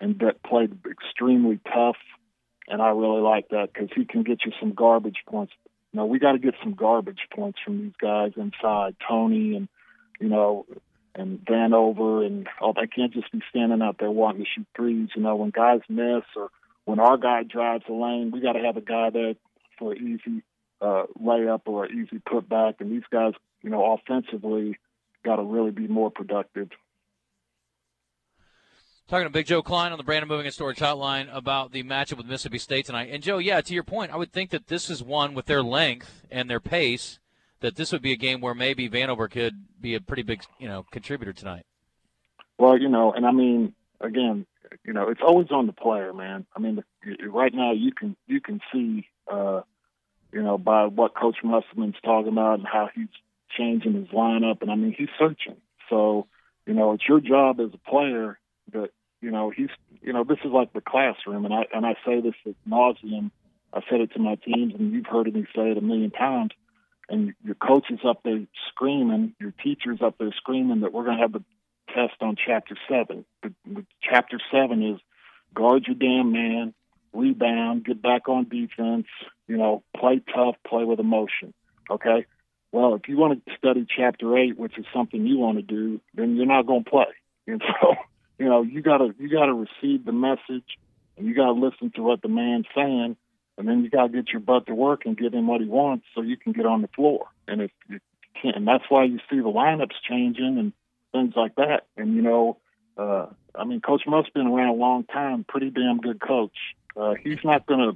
and 0.00 0.18
that 0.20 0.42
played 0.42 0.78
extremely 0.90 1.60
tough. 1.72 1.96
And 2.66 2.80
I 2.80 2.88
really 2.88 3.20
like 3.20 3.48
that 3.50 3.72
because 3.72 3.90
he 3.94 4.04
can 4.04 4.22
get 4.22 4.44
you 4.44 4.52
some 4.58 4.72
garbage 4.72 5.22
points. 5.26 5.52
Know, 5.92 6.06
we 6.06 6.18
got 6.18 6.32
to 6.32 6.38
get 6.38 6.54
some 6.62 6.74
garbage 6.74 7.28
points 7.32 7.60
from 7.64 7.78
these 7.78 7.92
guys 8.00 8.32
inside, 8.36 8.96
Toney 9.06 9.54
and 9.54 9.68
you 10.20 10.28
know, 10.28 10.66
and 11.14 11.38
Vanover 11.44 12.26
and 12.26 12.48
oh, 12.60 12.72
they 12.74 12.86
can't 12.86 13.12
just 13.12 13.30
be 13.30 13.40
standing 13.48 13.80
out 13.80 13.96
there 13.98 14.10
wanting 14.10 14.42
to 14.42 14.48
shoot 14.52 14.66
threes. 14.74 15.10
You 15.14 15.22
know, 15.22 15.36
when 15.36 15.50
guys 15.50 15.80
miss 15.88 16.24
or 16.34 16.48
when 16.84 16.98
our 16.98 17.16
guy 17.16 17.44
drives 17.44 17.84
the 17.86 17.94
lane, 17.94 18.32
we 18.32 18.40
got 18.40 18.54
to 18.54 18.64
have 18.64 18.76
a 18.76 18.80
guy 18.80 19.10
there 19.10 19.34
for 19.78 19.92
an 19.92 19.98
easy 19.98 20.42
uh, 20.80 21.04
layup 21.22 21.62
or 21.66 21.84
an 21.84 21.92
easy 21.92 22.20
putback. 22.20 22.80
And 22.80 22.90
these 22.90 23.06
guys, 23.10 23.34
you 23.62 23.70
know, 23.70 23.94
offensively, 23.94 24.78
got 25.24 25.36
to 25.36 25.42
really 25.42 25.70
be 25.70 25.88
more 25.88 26.10
productive. 26.10 26.68
Talking 29.06 29.26
to 29.26 29.30
Big 29.30 29.46
Joe 29.46 29.62
Kleine 29.62 29.92
on 29.92 29.98
the 29.98 30.04
Brandon 30.04 30.28
Moving 30.28 30.46
and 30.46 30.54
Storage 30.54 30.78
Hotline 30.78 31.28
about 31.34 31.72
the 31.72 31.82
matchup 31.82 32.16
with 32.16 32.26
Mississippi 32.26 32.58
State 32.58 32.86
tonight. 32.86 33.10
And 33.12 33.22
Joe, 33.22 33.36
yeah, 33.36 33.60
to 33.60 33.74
your 33.74 33.82
point, 33.82 34.12
I 34.12 34.16
would 34.16 34.32
think 34.32 34.50
that 34.50 34.68
this 34.68 34.88
is 34.88 35.02
one 35.02 35.34
with 35.34 35.44
their 35.44 35.62
length 35.62 36.22
and 36.30 36.48
their 36.48 36.60
pace 36.60 37.18
that 37.60 37.76
this 37.76 37.92
would 37.92 38.00
be 38.00 38.12
a 38.12 38.16
game 38.16 38.40
where 38.40 38.54
maybe 38.54 38.88
Vanover 38.88 39.30
could 39.30 39.54
be 39.80 39.94
a 39.94 40.00
pretty 40.00 40.22
big, 40.22 40.42
you 40.58 40.68
know, 40.68 40.86
contributor 40.90 41.34
tonight. 41.34 41.66
Well, 42.58 42.78
you 42.78 42.88
know, 42.88 43.12
and 43.12 43.26
I 43.26 43.30
mean, 43.30 43.74
again, 44.00 44.46
you 44.84 44.92
know, 44.92 45.08
it's 45.08 45.20
always 45.26 45.48
on 45.50 45.66
the 45.66 45.72
player, 45.72 46.12
man. 46.12 46.46
I 46.56 46.60
mean, 46.60 46.82
right 47.28 47.52
now 47.52 47.72
you 47.72 47.92
can 47.92 48.16
you 48.26 48.40
can 48.40 48.60
see, 48.72 49.06
uh, 49.30 49.62
you 50.32 50.42
know, 50.42 50.58
by 50.58 50.86
what 50.86 51.14
Coach 51.14 51.36
Musselman's 51.44 51.96
talking 52.02 52.32
about 52.32 52.58
and 52.58 52.66
how 52.66 52.88
he's 52.94 53.08
changing 53.56 53.94
his 53.94 54.08
lineup, 54.08 54.62
and 54.62 54.70
I 54.70 54.74
mean 54.74 54.94
he's 54.96 55.08
searching. 55.18 55.56
So, 55.90 56.26
you 56.66 56.74
know, 56.74 56.92
it's 56.92 57.08
your 57.08 57.20
job 57.20 57.60
as 57.60 57.70
a 57.72 57.90
player 57.90 58.38
that 58.72 58.90
you 59.20 59.30
know 59.30 59.50
he's 59.50 59.70
you 60.02 60.12
know 60.12 60.24
this 60.24 60.38
is 60.44 60.52
like 60.52 60.72
the 60.72 60.80
classroom, 60.80 61.44
and 61.44 61.54
I 61.54 61.66
and 61.74 61.86
I 61.86 61.94
say 62.06 62.20
this 62.20 62.34
at 62.46 62.54
nauseum. 62.68 63.30
I 63.72 63.80
said 63.90 64.00
it 64.00 64.12
to 64.12 64.20
my 64.20 64.36
teams, 64.36 64.74
and 64.78 64.92
you've 64.92 65.06
heard 65.06 65.32
me 65.32 65.46
say 65.54 65.70
it 65.70 65.78
a 65.78 65.80
million 65.80 66.10
times. 66.10 66.52
And 67.08 67.34
your 67.44 67.56
coach 67.56 67.86
is 67.90 67.98
up 68.06 68.20
there 68.24 68.40
screaming, 68.68 69.34
your 69.38 69.52
teacher's 69.62 70.00
up 70.00 70.16
there 70.18 70.32
screaming 70.36 70.80
that 70.80 70.92
we're 70.92 71.04
going 71.04 71.16
to 71.16 71.22
have 71.22 71.32
the 71.32 71.44
test 71.88 72.14
on 72.20 72.36
chapter 72.36 72.76
seven. 72.88 73.24
The, 73.42 73.52
the 73.66 73.84
chapter 74.00 74.38
seven 74.50 74.82
is 74.82 75.00
guard 75.54 75.86
your 75.86 75.96
damn 75.96 76.32
man, 76.32 76.72
rebound, 77.12 77.84
get 77.84 78.00
back 78.00 78.28
on 78.28 78.48
defense, 78.48 79.06
you 79.46 79.56
know, 79.56 79.82
play 79.96 80.20
tough, 80.34 80.56
play 80.66 80.84
with 80.84 80.98
emotion. 80.98 81.52
Okay, 81.90 82.26
well, 82.74 82.96
if 82.96 83.08
you 83.08 83.16
want 83.16 83.46
to 83.46 83.52
study 83.56 83.86
chapter 83.88 84.36
eight, 84.36 84.58
which 84.58 84.76
is 84.76 84.84
something 84.92 85.24
you 85.24 85.38
want 85.38 85.58
to 85.58 85.62
do, 85.62 86.00
then 86.12 86.34
you're 86.34 86.44
not 86.44 86.66
going 86.66 86.82
to 86.82 86.90
play. 86.90 87.06
And 87.46 87.62
so, 87.80 87.94
you 88.36 88.46
know, 88.46 88.62
you 88.62 88.82
gotta 88.82 89.14
you 89.16 89.30
gotta 89.30 89.54
receive 89.54 90.04
the 90.04 90.12
message, 90.12 90.66
and 91.16 91.24
you 91.24 91.36
gotta 91.36 91.52
listen 91.52 91.92
to 91.94 92.02
what 92.02 92.20
the 92.20 92.28
man's 92.28 92.66
saying, 92.74 93.16
and 93.56 93.68
then 93.68 93.84
you 93.84 93.90
gotta 93.90 94.08
get 94.08 94.30
your 94.30 94.40
butt 94.40 94.66
to 94.66 94.74
work 94.74 95.02
and 95.06 95.16
get 95.16 95.32
him 95.32 95.46
what 95.46 95.60
he 95.60 95.68
wants, 95.68 96.04
so 96.16 96.20
you 96.20 96.36
can 96.36 96.52
get 96.52 96.66
on 96.66 96.82
the 96.82 96.88
floor. 96.88 97.28
And 97.46 97.62
if 97.62 97.70
you 97.88 98.00
can't, 98.42 98.56
and 98.56 98.66
that's 98.66 98.84
why 98.88 99.04
you 99.04 99.20
see 99.30 99.36
the 99.36 99.44
lineups 99.44 99.94
changing 100.08 100.58
and 100.58 100.72
things 101.12 101.34
like 101.36 101.54
that. 101.54 101.86
And 101.96 102.16
you 102.16 102.22
know, 102.22 102.56
uh, 102.98 103.26
I 103.54 103.64
mean, 103.66 103.82
Coach 103.82 104.02
Musk's 104.04 104.32
been 104.32 104.48
around 104.48 104.70
a 104.70 104.80
long 104.80 105.04
time, 105.04 105.44
pretty 105.48 105.70
damn 105.70 105.98
good 105.98 106.20
coach. 106.20 106.56
Uh, 106.96 107.14
he's 107.22 107.38
not 107.44 107.66
gonna 107.66 107.92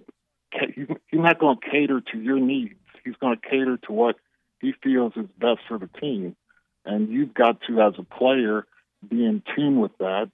he's 0.53 0.87
not 1.15 1.41
gonna 1.41 1.59
cater 1.69 2.01
to 2.13 2.19
your 2.21 2.39
needs. 2.39 2.75
He's 3.05 3.17
gonna 3.17 3.39
cater 3.39 3.77
to 3.77 3.93
what 3.93 4.15
he 4.61 4.73
feels 4.83 5.13
is 5.17 5.27
best 5.39 5.61
for 5.69 5.79
the 5.79 5.89
team. 6.01 6.37
And 6.85 7.11
you've 7.11 7.35
got 7.35 7.61
to, 7.69 7.81
as 7.83 7.95
a 7.99 8.03
player, 8.03 8.67
be 9.07 9.25
in 9.25 9.43
tune 9.55 9.81
with 9.81 9.97
that 9.99 10.31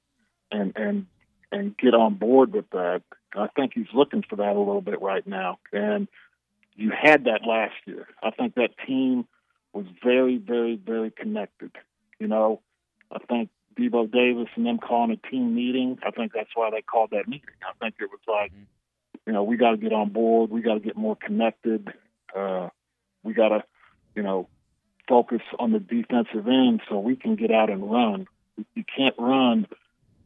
and 0.50 0.72
and 0.76 1.06
and 1.52 1.76
get 1.76 1.94
on 1.94 2.14
board 2.14 2.52
with 2.52 2.68
that. 2.70 3.02
I 3.34 3.48
think 3.48 3.72
he's 3.74 3.92
looking 3.92 4.24
for 4.28 4.36
that 4.36 4.56
a 4.56 4.58
little 4.58 4.80
bit 4.80 5.00
right 5.00 5.26
now. 5.26 5.58
And 5.72 6.08
you 6.74 6.90
had 6.90 7.24
that 7.24 7.40
last 7.46 7.74
year. 7.86 8.06
I 8.22 8.30
think 8.30 8.54
that 8.54 8.70
team 8.86 9.26
was 9.72 9.86
very, 10.02 10.38
very, 10.38 10.76
very 10.76 11.10
connected. 11.10 11.72
You 12.18 12.28
know, 12.28 12.60
I 13.12 13.18
think 13.18 13.50
Devo 13.78 14.10
Davis 14.10 14.48
and 14.54 14.66
them 14.66 14.78
calling 14.78 15.10
a 15.10 15.28
team 15.28 15.54
meeting. 15.54 15.98
I 16.04 16.10
think 16.10 16.32
that's 16.32 16.50
why 16.54 16.70
they 16.70 16.82
called 16.82 17.10
that 17.10 17.28
meeting. 17.28 17.48
I 17.62 17.72
think 17.80 17.96
it 18.00 18.08
was 18.10 18.20
like, 18.26 18.52
mm-hmm. 18.52 18.62
you 19.26 19.32
know, 19.32 19.42
we 19.42 19.56
got 19.56 19.72
to 19.72 19.76
get 19.76 19.92
on 19.92 20.10
board. 20.10 20.50
We 20.50 20.62
got 20.62 20.74
to 20.74 20.80
get 20.80 20.96
more 20.96 21.16
connected. 21.16 21.92
Uh, 22.34 22.68
we 23.22 23.32
got 23.32 23.48
to, 23.48 23.64
you 24.14 24.22
know, 24.22 24.48
focus 25.08 25.42
on 25.58 25.72
the 25.72 25.78
defensive 25.78 26.46
end 26.46 26.80
so 26.88 26.98
we 26.98 27.16
can 27.16 27.36
get 27.36 27.50
out 27.50 27.70
and 27.70 27.90
run. 27.90 28.26
You 28.74 28.84
can't 28.96 29.14
run, 29.18 29.66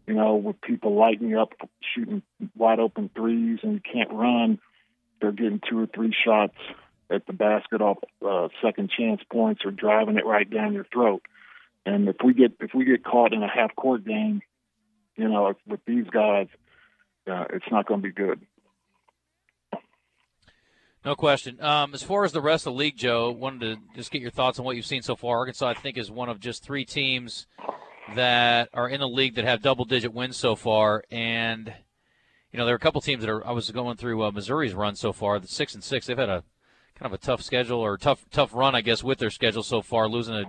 you 0.07 0.15
know, 0.15 0.37
with 0.37 0.61
people 0.61 0.97
lighting 0.97 1.37
up, 1.37 1.53
shooting 1.95 2.23
wide 2.57 2.79
open 2.79 3.11
threes, 3.15 3.61
and 3.63 3.75
you 3.75 3.81
can't 3.81 4.13
run. 4.13 4.59
They're 5.21 5.33
getting 5.33 5.61
two 5.69 5.81
or 5.81 5.87
three 5.87 6.15
shots 6.25 6.57
at 7.11 7.27
the 7.27 7.33
basket 7.33 7.81
off 7.81 7.99
uh, 8.25 8.49
second 8.63 8.91
chance 8.91 9.23
points 9.31 9.65
or 9.65 9.71
driving 9.71 10.17
it 10.17 10.27
right 10.27 10.49
down 10.49 10.75
your 10.75 10.87
throat. 10.93 11.23
And 11.87 12.09
if 12.09 12.17
we 12.23 12.35
get 12.35 12.53
if 12.61 12.75
we 12.75 12.85
get 12.85 13.05
caught 13.05 13.33
in 13.33 13.43
a 13.43 13.49
half 13.49 13.75
court 13.75 14.05
game, 14.05 14.43
you 15.17 15.29
know, 15.29 15.55
with 15.67 15.81
these 15.87 16.07
guys, 16.11 16.49
uh, 17.27 17.45
it's 17.51 17.71
not 17.71 17.87
going 17.87 18.03
to 18.03 18.07
be 18.07 18.13
good. 18.13 18.41
No 21.09 21.17
question. 21.17 21.59
Um, 21.63 21.95
as 21.95 22.03
far 22.03 22.27
as 22.27 22.33
the 22.33 22.43
rest 22.43 22.67
of 22.67 22.75
the 22.75 22.79
league, 22.79 22.99
Joe, 22.99 23.31
wanted 23.31 23.61
to 23.61 23.97
just 23.97 24.11
get 24.11 24.21
your 24.21 24.31
thoughts 24.31 24.59
on 24.59 24.67
what 24.67 24.77
you've 24.77 24.85
seen 24.85 25.01
so 25.01 25.17
far. 25.17 25.39
Arkansas, 25.39 25.67
I 25.67 25.73
think, 25.73 25.97
is 25.97 26.11
one 26.11 26.29
of 26.29 26.39
just 26.39 26.63
three 26.63 26.85
teams 26.85 27.47
that 28.15 28.69
are 28.75 28.91
in 28.91 29.01
the 29.01 29.09
league 29.09 29.35
that 29.37 29.47
have 29.47 29.63
double-digit 29.63 30.13
wins 30.13 30.37
so 30.37 30.55
far, 30.55 31.05
and 31.11 31.73
you 32.53 32.59
know 32.59 32.67
there 32.67 32.75
are 32.75 32.77
a 32.77 32.79
couple 32.79 33.01
teams 33.01 33.23
that 33.23 33.31
are. 33.31 33.47
I 33.47 33.53
was 33.53 33.71
going 33.71 33.97
through 33.97 34.23
uh, 34.23 34.31
Missouri's 34.33 34.75
run 34.75 34.97
so 34.97 35.15
far. 35.15 35.41
The 35.41 35.49
six 35.49 35.73
and 35.73 35.83
six, 35.83 36.05
they've 36.05 36.19
had 36.19 36.29
a 36.29 36.45
kind 36.95 37.11
of 37.11 37.15
a 37.15 37.25
tough 37.25 37.41
schedule 37.41 37.81
or 37.81 37.97
tough 37.97 38.27
tough 38.31 38.51
run, 38.53 38.75
I 38.75 38.83
guess, 38.83 39.03
with 39.03 39.19
their 39.19 39.31
schedule 39.31 39.63
so 39.63 39.81
far, 39.81 40.11
losing 40.11 40.35
a 40.35 40.45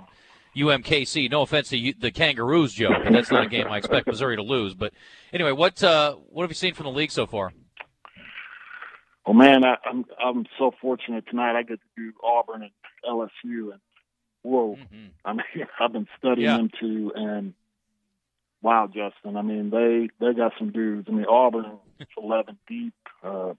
UMKC. 0.57 1.31
No 1.31 1.43
offense 1.43 1.69
to 1.69 1.93
the 1.97 2.11
Kangaroos, 2.11 2.73
Joe, 2.73 2.89
but 3.01 3.13
that's 3.13 3.31
not 3.31 3.45
a 3.45 3.49
game 3.49 3.67
I 3.69 3.77
expect 3.77 4.07
Missouri 4.07 4.35
to 4.35 4.43
lose. 4.43 4.73
But 4.73 4.91
anyway, 5.31 5.53
what 5.53 5.81
uh, 5.81 6.15
what 6.15 6.43
have 6.43 6.51
you 6.51 6.55
seen 6.55 6.73
from 6.73 6.83
the 6.83 6.91
league 6.91 7.11
so 7.11 7.25
far? 7.25 7.53
Well, 9.29 9.37
man, 9.37 9.63
I, 9.63 9.73
am 9.85 10.05
I'm, 10.19 10.37
I'm 10.37 10.45
so 10.57 10.71
fortunate 10.81 11.23
tonight. 11.29 11.55
I 11.55 11.61
get 11.61 11.79
to 11.79 11.87
do 11.95 12.13
Auburn 12.23 12.63
and 12.63 12.71
LSU, 13.07 13.71
and 13.71 13.79
whoa, 14.41 14.75
mm-hmm. 14.75 15.05
I 15.23 15.33
mean, 15.33 15.67
I've 15.79 15.93
been 15.93 16.07
studying 16.17 16.47
yeah. 16.47 16.57
them 16.57 16.71
too, 16.79 17.11
and 17.13 17.53
wow, 18.63 18.87
Justin. 18.87 19.37
I 19.37 19.43
mean, 19.43 19.69
they 19.69 20.09
they 20.19 20.33
got 20.33 20.53
some 20.57 20.71
dudes. 20.71 21.07
I 21.07 21.11
mean, 21.11 21.27
Auburn, 21.29 21.77
it's 21.99 22.09
11 22.17 22.57
deep. 22.67 22.95
Uh, 23.23 23.53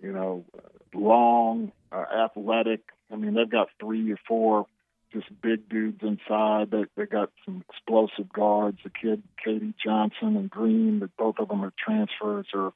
you 0.00 0.12
know, 0.12 0.46
long, 0.94 1.72
uh, 1.92 2.04
athletic. 2.24 2.80
I 3.12 3.16
mean, 3.16 3.34
they've 3.34 3.50
got 3.50 3.68
three 3.78 4.10
or 4.10 4.18
four 4.26 4.64
just 5.12 5.26
big 5.42 5.68
dudes 5.68 6.00
inside. 6.00 6.70
They 6.70 6.84
they 6.96 7.04
got 7.04 7.32
some 7.44 7.62
explosive 7.68 8.32
guards. 8.32 8.78
The 8.82 8.88
kid 8.88 9.22
KD 9.46 9.74
Johnson 9.76 10.38
and 10.38 10.48
Green, 10.48 11.00
that 11.00 11.14
both 11.18 11.34
of 11.38 11.48
them 11.48 11.62
are 11.62 11.72
transfers 11.78 12.46
or 12.54 12.72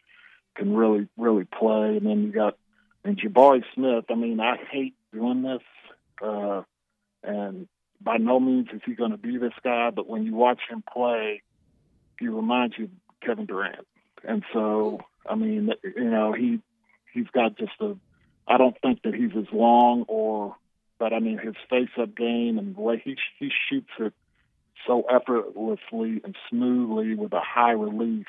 can 0.57 0.75
really 0.75 1.09
really 1.17 1.45
play. 1.45 1.97
And 1.97 2.07
then 2.07 2.23
you 2.23 2.33
got 2.33 2.57
and 3.05 3.19
Jabari 3.19 3.63
Smith. 3.75 4.05
I 4.11 4.15
mean, 4.15 4.41
I 4.41 4.57
hate 4.71 4.95
doing 5.13 5.43
this, 5.43 5.63
uh, 6.23 6.63
and 7.23 7.67
by 8.01 8.17
no 8.19 8.41
means 8.41 8.69
is 8.73 8.81
he 8.85 8.95
going 8.95 9.13
to 9.13 9.19
be 9.19 9.37
this 9.39 9.53
guy. 9.63 9.91
But 9.91 10.07
when 10.07 10.25
you 10.25 10.35
watch 10.35 10.61
him 10.69 10.83
play, 10.93 11.43
he 12.19 12.29
reminds 12.29 12.77
you 12.79 12.85
of 12.85 12.91
Kevin 13.23 13.47
Durant. 13.47 13.87
And 14.25 14.45
so, 14.53 15.01
I 15.27 15.35
mean, 15.35 15.73
you 15.83 16.11
know, 16.11 16.33
he 16.33 16.61
he's 17.13 17.29
got 17.33 17.57
just 17.57 17.73
a. 17.81 17.97
I 18.47 18.59
don't 18.59 18.77
think 18.83 19.03
that 19.05 19.15
he's 19.15 19.37
as 19.37 19.53
long 19.53 20.05
or, 20.09 20.57
but 20.99 21.13
I 21.13 21.21
mean 21.21 21.39
his 21.39 21.55
face-up 21.69 22.17
game 22.17 22.59
and 22.59 22.75
the 22.75 22.81
way 22.81 23.01
he 23.03 23.17
he 23.39 23.51
shoots 23.69 23.91
it 23.99 24.13
so 24.87 25.03
effortlessly 25.03 26.21
and 26.25 26.35
smoothly 26.49 27.15
with 27.15 27.33
a 27.33 27.41
high 27.41 27.73
release 27.73 28.27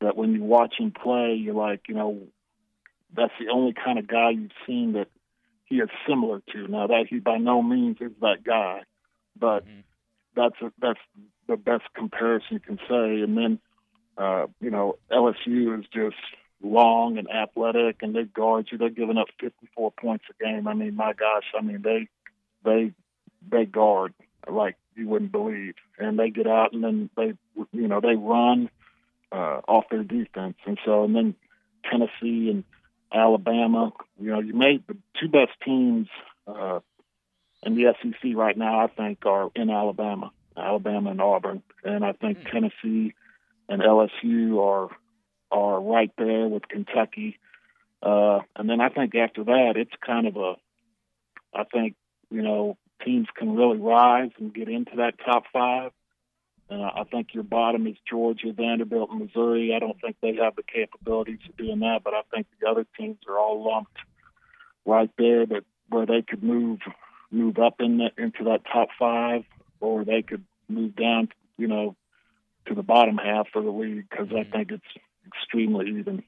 that 0.00 0.16
when 0.16 0.32
you 0.32 0.42
watch 0.42 0.74
him 0.78 0.92
play, 0.92 1.34
you're 1.34 1.54
like, 1.54 1.82
you 1.88 1.94
know, 1.94 2.18
that's 3.14 3.32
the 3.40 3.52
only 3.52 3.72
kind 3.72 3.98
of 3.98 4.06
guy 4.06 4.30
you've 4.30 4.50
seen 4.66 4.92
that 4.92 5.08
he 5.64 5.76
is 5.76 5.88
similar 6.08 6.40
to. 6.52 6.68
Now 6.68 6.86
that 6.86 7.06
he 7.08 7.18
by 7.18 7.38
no 7.38 7.62
means 7.62 7.98
is 8.00 8.12
that 8.20 8.44
guy, 8.44 8.82
but 9.38 9.66
mm-hmm. 9.66 9.80
that's 10.36 10.60
a, 10.62 10.72
that's 10.80 11.00
the 11.46 11.56
best 11.56 11.84
comparison 11.94 12.48
you 12.52 12.60
can 12.60 12.78
say. 12.88 13.22
And 13.22 13.36
then, 13.36 13.58
uh, 14.16 14.46
you 14.60 14.70
know, 14.70 14.98
LSU 15.10 15.78
is 15.78 15.86
just 15.92 16.16
long 16.62 17.18
and 17.18 17.30
athletic, 17.30 17.98
and 18.02 18.14
they 18.14 18.24
guard 18.24 18.68
you. 18.70 18.78
They're 18.78 18.90
giving 18.90 19.18
up 19.18 19.28
54 19.40 19.92
points 19.92 20.24
a 20.30 20.44
game. 20.44 20.66
I 20.66 20.74
mean, 20.74 20.96
my 20.96 21.12
gosh, 21.12 21.44
I 21.58 21.62
mean 21.62 21.82
they 21.82 22.08
they 22.64 22.92
they 23.50 23.64
guard 23.64 24.14
like 24.46 24.76
you 24.96 25.08
wouldn't 25.08 25.32
believe, 25.32 25.74
and 25.98 26.18
they 26.18 26.30
get 26.30 26.46
out 26.46 26.72
and 26.72 26.82
then 26.82 27.10
they 27.16 27.34
you 27.72 27.88
know 27.88 28.00
they 28.00 28.16
run 28.16 28.70
uh, 29.32 29.60
off 29.68 29.84
their 29.90 30.04
defense, 30.04 30.56
and 30.66 30.78
so 30.84 31.04
and 31.04 31.14
then 31.14 31.34
Tennessee 31.90 32.50
and 32.50 32.64
Alabama. 33.12 33.92
You 34.20 34.32
know, 34.32 34.40
you 34.40 34.54
made 34.54 34.84
the 34.86 34.96
two 35.20 35.28
best 35.28 35.52
teams 35.64 36.08
uh, 36.46 36.80
in 37.62 37.74
the 37.74 37.94
SEC 38.02 38.32
right 38.34 38.56
now. 38.56 38.80
I 38.80 38.88
think 38.88 39.24
are 39.26 39.50
in 39.54 39.70
Alabama, 39.70 40.30
Alabama 40.56 41.10
and 41.10 41.20
Auburn, 41.20 41.62
and 41.84 42.04
I 42.04 42.12
think 42.12 42.38
mm. 42.40 42.50
Tennessee 42.50 43.14
and 43.68 43.82
LSU 43.82 44.60
are 44.60 44.88
are 45.50 45.80
right 45.80 46.12
there 46.18 46.46
with 46.46 46.68
Kentucky. 46.68 47.38
Uh, 48.02 48.40
and 48.56 48.68
then 48.68 48.80
I 48.80 48.88
think 48.90 49.14
after 49.14 49.44
that, 49.44 49.72
it's 49.76 49.92
kind 50.04 50.26
of 50.26 50.36
a, 50.36 50.54
I 51.54 51.64
think, 51.64 51.96
you 52.30 52.42
know, 52.42 52.76
teams 53.04 53.26
can 53.36 53.56
really 53.56 53.78
rise 53.78 54.30
and 54.38 54.54
get 54.54 54.68
into 54.68 54.96
that 54.96 55.14
top 55.24 55.44
five. 55.52 55.92
And 56.70 56.82
I 56.82 57.04
think 57.10 57.28
your 57.32 57.44
bottom 57.44 57.86
is 57.86 57.96
Georgia, 58.08 58.52
Vanderbilt, 58.52 59.10
and 59.10 59.20
Missouri. 59.20 59.72
I 59.74 59.78
don't 59.78 59.98
think 60.00 60.16
they 60.20 60.34
have 60.36 60.54
the 60.54 60.62
capabilities 60.62 61.38
of 61.48 61.56
doing 61.56 61.80
that, 61.80 62.00
but 62.04 62.12
I 62.12 62.20
think 62.32 62.46
the 62.60 62.68
other 62.68 62.86
teams 62.98 63.16
are 63.26 63.38
all 63.38 63.64
lumped 63.64 63.96
right 64.84 65.10
there 65.16 65.46
that 65.46 65.64
where 65.88 66.04
they 66.04 66.22
could 66.22 66.42
move 66.42 66.80
move 67.30 67.58
up 67.58 67.76
in 67.80 67.98
the, 67.98 68.10
into 68.22 68.44
that 68.44 68.62
top 68.70 68.88
five, 68.98 69.44
or 69.80 70.04
they 70.04 70.22
could 70.22 70.44
move 70.68 70.96
down, 70.96 71.28
you 71.58 71.66
know, 71.66 71.94
to 72.66 72.74
the 72.74 72.82
bottom 72.82 73.18
half 73.18 73.46
of 73.54 73.64
the 73.64 73.70
league 73.70 74.08
because 74.08 74.28
mm-hmm. 74.28 74.36
I 74.36 74.44
think 74.44 74.70
it's 74.70 75.02
extremely 75.26 75.88
even. 75.98 76.22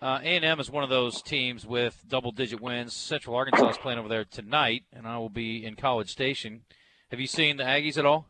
Uh, 0.00 0.20
A&M 0.22 0.60
is 0.60 0.70
one 0.70 0.84
of 0.84 0.90
those 0.90 1.20
teams 1.22 1.66
with 1.66 2.04
double-digit 2.08 2.60
wins. 2.60 2.94
Central 2.94 3.34
Arkansas 3.34 3.70
is 3.70 3.78
playing 3.78 3.98
over 3.98 4.08
there 4.08 4.24
tonight, 4.24 4.84
and 4.92 5.08
I 5.08 5.18
will 5.18 5.28
be 5.28 5.64
in 5.64 5.74
College 5.74 6.08
Station. 6.08 6.62
Have 7.10 7.18
you 7.18 7.26
seen 7.26 7.56
the 7.56 7.64
Aggies 7.64 7.98
at 7.98 8.06
all? 8.06 8.28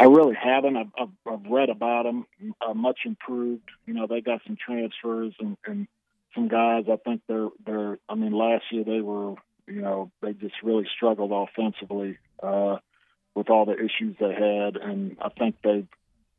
I 0.00 0.04
really 0.04 0.34
haven't. 0.34 0.78
I've, 0.78 0.92
I've, 0.98 1.32
I've 1.32 1.50
read 1.50 1.68
about 1.68 2.04
them. 2.04 2.26
Uh, 2.66 2.72
much 2.72 3.00
improved. 3.04 3.68
You 3.84 3.92
know, 3.92 4.06
they 4.06 4.22
got 4.22 4.40
some 4.46 4.56
transfers 4.56 5.34
and, 5.38 5.58
and 5.66 5.86
some 6.34 6.48
guys. 6.48 6.84
I 6.90 6.96
think 6.96 7.20
they're 7.28 7.48
they're. 7.66 7.98
I 8.08 8.14
mean, 8.14 8.32
last 8.32 8.64
year 8.72 8.82
they 8.82 9.00
were. 9.00 9.34
You 9.66 9.82
know, 9.82 10.10
they 10.20 10.32
just 10.32 10.54
really 10.64 10.86
struggled 10.96 11.30
offensively 11.32 12.18
uh, 12.42 12.78
with 13.34 13.50
all 13.50 13.66
the 13.66 13.74
issues 13.74 14.16
they 14.18 14.32
had, 14.32 14.76
and 14.76 15.16
I 15.20 15.28
think 15.28 15.56
they 15.62 15.84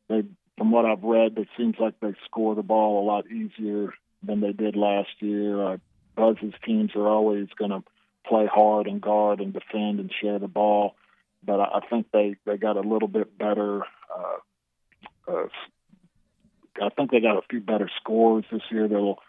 they 0.09 0.23
from 0.57 0.71
what 0.71 0.85
I've 0.85 1.03
read, 1.03 1.37
it 1.37 1.47
seems 1.55 1.75
like 1.79 1.99
they 2.01 2.13
score 2.25 2.55
the 2.55 2.63
ball 2.63 3.03
a 3.03 3.05
lot 3.05 3.25
easier 3.27 3.93
than 4.23 4.41
they 4.41 4.53
did 4.53 4.75
last 4.75 5.09
year. 5.19 5.63
Uh, 5.63 5.77
Buzz's 6.15 6.53
teams 6.65 6.91
are 6.95 7.07
always 7.07 7.47
going 7.57 7.71
to 7.71 7.83
play 8.27 8.47
hard 8.47 8.87
and 8.87 9.01
guard 9.01 9.39
and 9.39 9.53
defend 9.53 9.99
and 9.99 10.11
share 10.21 10.39
the 10.39 10.47
ball, 10.47 10.95
but 11.43 11.59
I, 11.59 11.79
I 11.79 11.79
think 11.89 12.07
they 12.11 12.35
they 12.45 12.57
got 12.57 12.77
a 12.77 12.81
little 12.81 13.07
bit 13.07 13.37
better. 13.37 13.81
Uh, 14.15 15.31
uh, 15.31 15.47
I 16.81 16.89
think 16.89 17.11
they 17.11 17.19
got 17.19 17.37
a 17.37 17.47
few 17.49 17.59
better 17.59 17.89
scores 17.99 18.45
this 18.51 18.61
year 18.71 18.87
that'll 18.87 19.19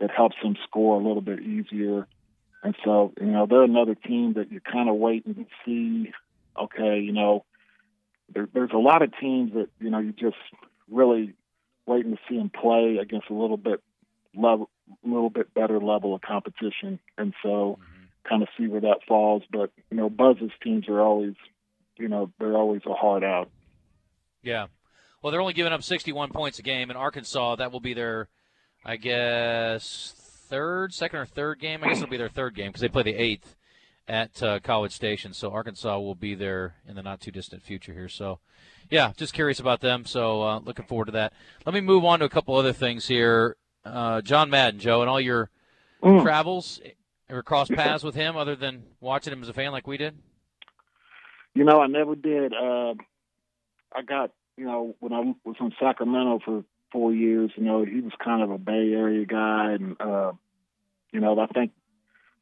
that 0.00 0.10
helps 0.10 0.36
them 0.42 0.56
score 0.64 1.00
a 1.00 1.04
little 1.04 1.22
bit 1.22 1.40
easier. 1.40 2.06
And 2.62 2.76
so, 2.84 3.12
you 3.20 3.26
know, 3.26 3.46
they're 3.46 3.62
another 3.62 3.94
team 3.94 4.34
that 4.34 4.50
you're 4.50 4.60
kind 4.60 4.88
of 4.88 4.96
waiting 4.96 5.34
to 5.34 5.46
see. 5.64 6.12
Okay, 6.60 7.00
you 7.00 7.12
know, 7.12 7.44
there, 8.32 8.48
there's 8.52 8.72
a 8.72 8.78
lot 8.78 9.02
of 9.02 9.12
teams 9.18 9.52
that 9.54 9.68
you 9.80 9.90
know 9.90 9.98
you 9.98 10.12
just 10.12 10.36
really 10.90 11.34
waiting 11.86 12.12
to 12.12 12.18
see 12.28 12.36
them 12.36 12.50
play 12.50 12.98
against 13.00 13.30
a 13.30 13.34
little 13.34 13.56
bit 13.56 13.80
level, 14.34 14.70
a 15.04 15.08
little 15.08 15.30
bit 15.30 15.52
better 15.54 15.80
level 15.80 16.14
of 16.14 16.20
competition, 16.20 16.98
and 17.18 17.34
so 17.42 17.78
mm-hmm. 17.80 18.28
kind 18.28 18.42
of 18.42 18.48
see 18.58 18.66
where 18.66 18.82
that 18.82 18.98
falls. 19.06 19.42
But 19.50 19.70
you 19.90 19.96
know, 19.96 20.10
Buzz's 20.10 20.52
teams 20.62 20.88
are 20.88 21.00
always, 21.00 21.34
you 21.98 22.08
know, 22.08 22.30
they're 22.38 22.56
always 22.56 22.82
a 22.86 22.94
hard 22.94 23.24
out. 23.24 23.50
Yeah, 24.42 24.66
well, 25.22 25.30
they're 25.30 25.40
only 25.40 25.52
giving 25.52 25.72
up 25.72 25.82
61 25.82 26.30
points 26.30 26.58
a 26.58 26.62
game 26.62 26.90
in 26.90 26.96
Arkansas. 26.96 27.56
That 27.56 27.70
will 27.70 27.80
be 27.80 27.94
their, 27.94 28.28
I 28.84 28.96
guess, 28.96 30.14
third, 30.48 30.92
second 30.92 31.20
or 31.20 31.26
third 31.26 31.60
game. 31.60 31.82
I 31.82 31.88
guess 31.88 31.98
it'll 31.98 32.10
be 32.10 32.16
their 32.16 32.28
third 32.28 32.56
game 32.56 32.68
because 32.68 32.80
they 32.80 32.88
play 32.88 33.04
the 33.04 33.14
eighth 33.14 33.54
at 34.08 34.42
uh, 34.42 34.58
College 34.58 34.92
Station. 34.92 35.32
So 35.32 35.52
Arkansas 35.52 35.98
will 35.98 36.16
be 36.16 36.34
there 36.34 36.74
in 36.88 36.96
the 36.96 37.02
not 37.02 37.20
too 37.20 37.30
distant 37.30 37.62
future 37.62 37.92
here. 37.92 38.08
So 38.08 38.40
yeah, 38.90 39.12
just 39.16 39.32
curious 39.32 39.60
about 39.60 39.80
them. 39.80 40.04
So 40.04 40.42
uh, 40.42 40.58
looking 40.58 40.86
forward 40.86 41.06
to 41.06 41.12
that. 41.12 41.32
Let 41.64 41.74
me 41.74 41.80
move 41.80 42.04
on 42.04 42.18
to 42.18 42.24
a 42.24 42.30
couple 42.30 42.56
other 42.56 42.72
things 42.72 43.06
here. 43.06 43.56
Uh, 43.84 44.22
John 44.22 44.50
Madden, 44.50 44.80
Joe, 44.80 45.02
and 45.02 45.10
all 45.10 45.20
your 45.20 45.50
mm. 46.02 46.22
travels, 46.22 46.80
ever 47.30 47.44
cross 47.44 47.68
paths 47.68 48.02
with 48.02 48.16
him 48.16 48.36
other 48.36 48.56
than 48.56 48.82
watching 49.00 49.32
him 49.32 49.42
as 49.42 49.48
a 49.48 49.52
fan 49.52 49.70
like 49.70 49.86
we 49.86 49.96
did? 49.96 50.18
You 51.54 51.64
know, 51.64 51.80
I 51.80 51.86
never 51.86 52.14
did. 52.14 52.52
Uh, 52.54 52.94
I 53.94 54.02
got, 54.06 54.30
you 54.56 54.64
know, 54.64 54.96
when 55.00 55.12
I 55.12 55.20
was 55.44 55.56
in 55.60 55.72
Sacramento 55.78 56.40
for 56.44 56.64
four 56.90 57.12
years, 57.12 57.50
you 57.56 57.64
know, 57.64 57.84
he 57.84 58.00
was 58.00 58.12
kind 58.22 58.42
of 58.42 58.50
a 58.50 58.58
Bay 58.58 58.92
Area 58.92 59.26
guy, 59.26 59.72
and 59.72 60.00
uh, 60.00 60.32
you 61.12 61.20
know, 61.20 61.38
I 61.38 61.46
think, 61.46 61.72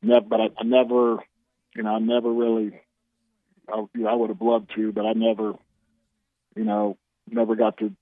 but 0.03 0.41
I, 0.41 0.49
I 0.59 0.65
never, 0.65 1.19
you 1.75 1.83
know, 1.83 1.95
I 1.95 1.99
never 1.99 2.31
really. 2.33 2.73
I, 3.73 3.85
you 3.95 4.03
know, 4.03 4.09
I 4.09 4.15
would 4.15 4.31
have 4.31 4.43
loved 4.43 4.73
to, 4.75 4.93
but 4.93 5.07
I 5.07 5.13
never, 5.13 5.55
you 6.57 6.65
know, 6.65 6.97
never 7.31 7.55
got 7.55 7.79
to 7.79 7.93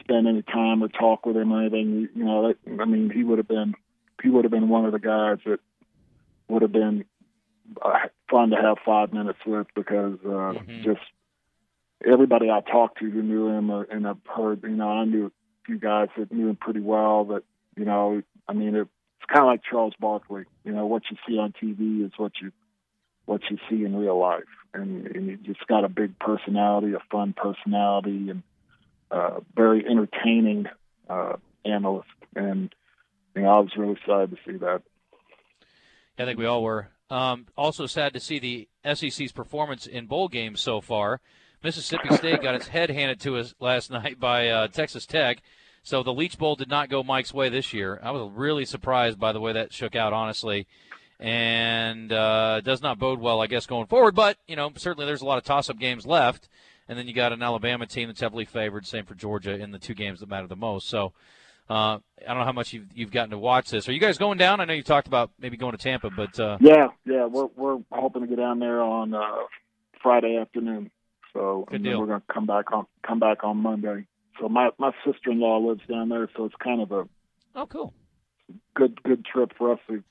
spend 0.00 0.28
any 0.28 0.42
time 0.42 0.82
or 0.82 0.88
talk 0.88 1.24
with 1.24 1.36
him 1.36 1.52
or 1.52 1.60
anything. 1.62 2.08
You 2.14 2.24
know, 2.24 2.54
I 2.80 2.84
mean, 2.84 3.10
he 3.10 3.24
would 3.24 3.38
have 3.38 3.48
been 3.48 3.74
he 4.22 4.28
would 4.28 4.44
have 4.44 4.50
been 4.50 4.68
one 4.68 4.84
of 4.84 4.92
the 4.92 4.98
guys 4.98 5.38
that 5.44 5.60
would 6.48 6.62
have 6.62 6.72
been 6.72 7.04
fun 8.30 8.50
to 8.50 8.56
have 8.56 8.78
five 8.84 9.12
minutes 9.12 9.38
with 9.46 9.66
because 9.74 10.18
uh, 10.24 10.58
mm-hmm. 10.58 10.82
just 10.82 11.00
everybody 12.04 12.50
I 12.50 12.60
talked 12.60 12.98
to 12.98 13.10
who 13.10 13.22
knew 13.22 13.48
him 13.48 13.70
or, 13.70 13.84
and 13.84 14.06
I've 14.06 14.18
heard, 14.24 14.62
you 14.62 14.70
know, 14.70 14.88
I 14.88 15.04
knew 15.04 15.26
a 15.26 15.30
few 15.64 15.78
guys 15.78 16.08
that 16.18 16.32
knew 16.32 16.48
him 16.48 16.56
pretty 16.56 16.80
well. 16.80 17.24
That 17.26 17.42
you 17.76 17.84
know, 17.84 18.22
I 18.48 18.52
mean, 18.52 18.74
it, 18.74 18.88
it's 19.18 19.32
kind 19.32 19.40
of 19.40 19.46
like 19.46 19.62
Charles 19.68 19.94
Barkley. 19.98 20.44
You 20.64 20.72
know, 20.72 20.86
what 20.86 21.02
you 21.10 21.16
see 21.26 21.38
on 21.38 21.52
TV 21.52 22.04
is 22.04 22.12
what 22.16 22.32
you 22.40 22.52
what 23.24 23.42
you 23.50 23.58
see 23.68 23.84
in 23.84 23.96
real 23.96 24.18
life, 24.18 24.44
and, 24.72 25.06
and 25.06 25.30
he 25.30 25.36
just 25.36 25.66
got 25.66 25.84
a 25.84 25.88
big 25.88 26.16
personality, 26.18 26.92
a 26.92 27.00
fun 27.10 27.34
personality, 27.36 28.30
and 28.30 28.42
uh, 29.10 29.40
very 29.54 29.84
entertaining 29.84 30.66
uh, 31.10 31.34
analyst. 31.64 32.08
And 32.36 32.74
you 33.34 33.42
know, 33.42 33.48
I 33.48 33.58
was 33.58 33.72
really 33.76 33.98
sad 34.06 34.30
to 34.30 34.36
see 34.46 34.58
that. 34.58 34.82
I 36.18 36.24
think 36.24 36.38
we 36.38 36.46
all 36.46 36.62
were. 36.62 36.88
Um, 37.10 37.46
also 37.56 37.86
sad 37.86 38.12
to 38.14 38.20
see 38.20 38.38
the 38.38 38.68
SEC's 38.94 39.32
performance 39.32 39.86
in 39.86 40.06
bowl 40.06 40.28
games 40.28 40.60
so 40.60 40.80
far. 40.80 41.20
Mississippi 41.62 42.08
State 42.16 42.42
got 42.42 42.54
its 42.54 42.68
head 42.68 42.90
handed 42.90 43.20
to 43.20 43.36
us 43.36 43.54
last 43.60 43.90
night 43.92 44.18
by 44.18 44.48
uh, 44.48 44.68
Texas 44.68 45.06
Tech. 45.06 45.42
So 45.82 46.02
the 46.02 46.12
Leach 46.12 46.36
Bowl 46.36 46.56
did 46.56 46.68
not 46.68 46.88
go 46.88 47.04
Mike's 47.04 47.32
way 47.32 47.48
this 47.48 47.72
year. 47.72 48.00
I 48.02 48.10
was 48.10 48.30
really 48.34 48.64
surprised 48.64 49.20
by 49.20 49.32
the 49.32 49.40
way 49.40 49.52
that 49.52 49.72
shook 49.72 49.94
out, 49.94 50.12
honestly, 50.12 50.66
and 51.20 52.12
uh, 52.12 52.60
does 52.60 52.82
not 52.82 52.98
bode 52.98 53.20
well, 53.20 53.40
I 53.40 53.46
guess, 53.46 53.66
going 53.66 53.86
forward. 53.86 54.16
But 54.16 54.36
you 54.48 54.56
know, 54.56 54.72
certainly 54.74 55.06
there's 55.06 55.22
a 55.22 55.26
lot 55.26 55.38
of 55.38 55.44
toss-up 55.44 55.78
games 55.78 56.04
left, 56.04 56.48
and 56.88 56.98
then 56.98 57.06
you 57.06 57.14
got 57.14 57.32
an 57.32 57.40
Alabama 57.40 57.86
team 57.86 58.08
that's 58.08 58.20
heavily 58.20 58.44
favored. 58.44 58.84
Same 58.84 59.04
for 59.04 59.14
Georgia 59.14 59.54
in 59.54 59.70
the 59.70 59.78
two 59.78 59.94
games 59.94 60.18
that 60.18 60.28
matter 60.28 60.48
the 60.48 60.56
most. 60.56 60.88
So 60.88 61.12
uh, 61.68 61.98
I 61.98 62.28
don't 62.28 62.38
know 62.38 62.44
how 62.44 62.52
much 62.52 62.72
you've, 62.72 62.86
you've 62.94 63.10
gotten 63.10 63.30
to 63.30 63.38
watch 63.38 63.70
this. 63.70 63.88
Are 63.88 63.92
you 63.92 64.00
guys 64.00 64.18
going 64.18 64.38
down? 64.38 64.60
I 64.60 64.64
know 64.64 64.74
you 64.74 64.82
talked 64.82 65.06
about 65.06 65.30
maybe 65.38 65.56
going 65.56 65.72
to 65.72 65.78
Tampa, 65.78 66.10
but 66.10 66.38
uh... 66.38 66.58
yeah, 66.60 66.88
yeah, 67.04 67.26
we're 67.26 67.48
we're 67.56 67.78
hoping 67.90 68.22
to 68.22 68.28
get 68.28 68.38
down 68.38 68.58
there 68.58 68.80
on 68.80 69.14
uh, 69.14 69.20
Friday 70.02 70.36
afternoon. 70.36 70.90
So 71.32 71.66
Good 71.70 71.82
deal. 71.82 72.00
we're 72.00 72.06
going 72.06 72.20
to 72.20 72.32
come 72.32 72.46
back 72.46 72.72
on 72.72 72.86
come 73.06 73.18
back 73.18 73.44
on 73.44 73.58
Monday. 73.58 74.06
So 74.40 74.48
my 74.48 74.70
my 74.78 74.92
sister 75.04 75.30
in 75.30 75.40
law 75.40 75.58
lives 75.58 75.82
down 75.88 76.08
there, 76.08 76.28
so 76.36 76.44
it's 76.44 76.54
kind 76.62 76.80
of 76.80 76.92
a 76.92 77.08
oh 77.54 77.66
cool 77.66 77.92
good 78.74 79.02
good 79.02 79.24
trip 79.24 79.52
for 79.56 79.72
us 79.72 79.78
to 79.88 80.02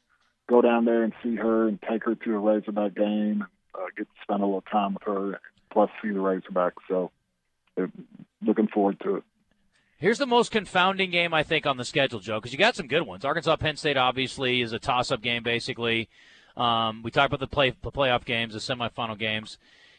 go 0.47 0.61
down 0.61 0.85
there 0.85 1.03
and 1.03 1.13
see 1.23 1.35
her 1.35 1.67
and 1.67 1.79
take 1.89 2.03
her 2.03 2.15
to 2.15 2.35
a 2.35 2.39
Razorback 2.39 2.95
game 2.95 3.05
and 3.05 3.43
uh, 3.73 3.87
get 3.97 4.03
to 4.03 4.21
spend 4.21 4.41
a 4.41 4.45
little 4.45 4.61
time 4.61 4.93
with 4.93 5.03
her, 5.03 5.39
plus 5.71 5.89
see 6.01 6.09
the 6.09 6.15
Razorbacks. 6.15 6.73
So 6.87 7.11
looking 8.45 8.67
forward 8.67 8.99
to 9.01 9.17
it. 9.17 9.23
Here's 10.05 10.19
the 10.19 10.27
most 10.27 10.51
confounding 10.51 11.09
game 11.09 11.33
I 11.33 11.41
think 11.41 11.65
on 11.65 11.77
the 11.77 11.83
schedule, 11.83 12.19
Joe, 12.19 12.35
because 12.35 12.53
you 12.53 12.59
got 12.59 12.75
some 12.75 12.85
good 12.85 13.01
ones. 13.01 13.25
Arkansas 13.25 13.55
Penn 13.55 13.75
State 13.75 13.97
obviously 13.97 14.61
is 14.61 14.71
a 14.71 14.77
toss-up 14.77 15.19
game, 15.19 15.41
basically. 15.41 16.09
Um, 16.55 17.01
we 17.01 17.09
talked 17.09 17.33
about 17.33 17.39
the 17.39 17.47
play 17.47 17.71
the 17.71 17.91
playoff 17.91 18.23
games, 18.23 18.53
the 18.53 18.59
semifinal 18.59 19.17
games. 19.17 19.57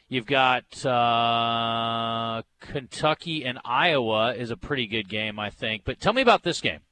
You've 0.09 0.27
got 0.27 0.87
uh, 0.87 2.43
Kentucky 2.61 3.45
and 3.45 3.59
Iowa 3.65 4.33
is 4.33 4.53
a 4.53 4.57
pretty 4.57 4.87
good 4.87 5.09
game, 5.09 5.41
I 5.41 5.51
think. 5.51 5.83
But 5.85 5.99
tell 5.99 6.13
me 6.13 6.23
about 6.23 6.45
this 6.45 6.61
game, 6.61 6.83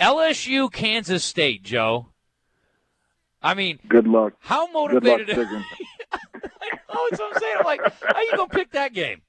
LSU 0.00 0.72
Kansas 0.72 1.22
State, 1.22 1.62
Joe. 1.62 2.06
I 3.42 3.52
mean, 3.52 3.80
good 3.86 4.08
luck. 4.08 4.32
How 4.38 4.66
motivated? 4.72 5.26
Good 5.26 5.46
luck, 5.46 5.62
oh, 6.88 7.08
that's 7.10 7.20
what 7.20 7.34
I'm 7.34 7.38
saying. 7.42 7.56
I'm 7.58 7.66
like, 7.66 7.82
how 7.82 8.14
are 8.14 8.22
you 8.22 8.34
gonna 8.34 8.48
pick 8.48 8.70
that 8.70 8.94
game? 8.94 9.20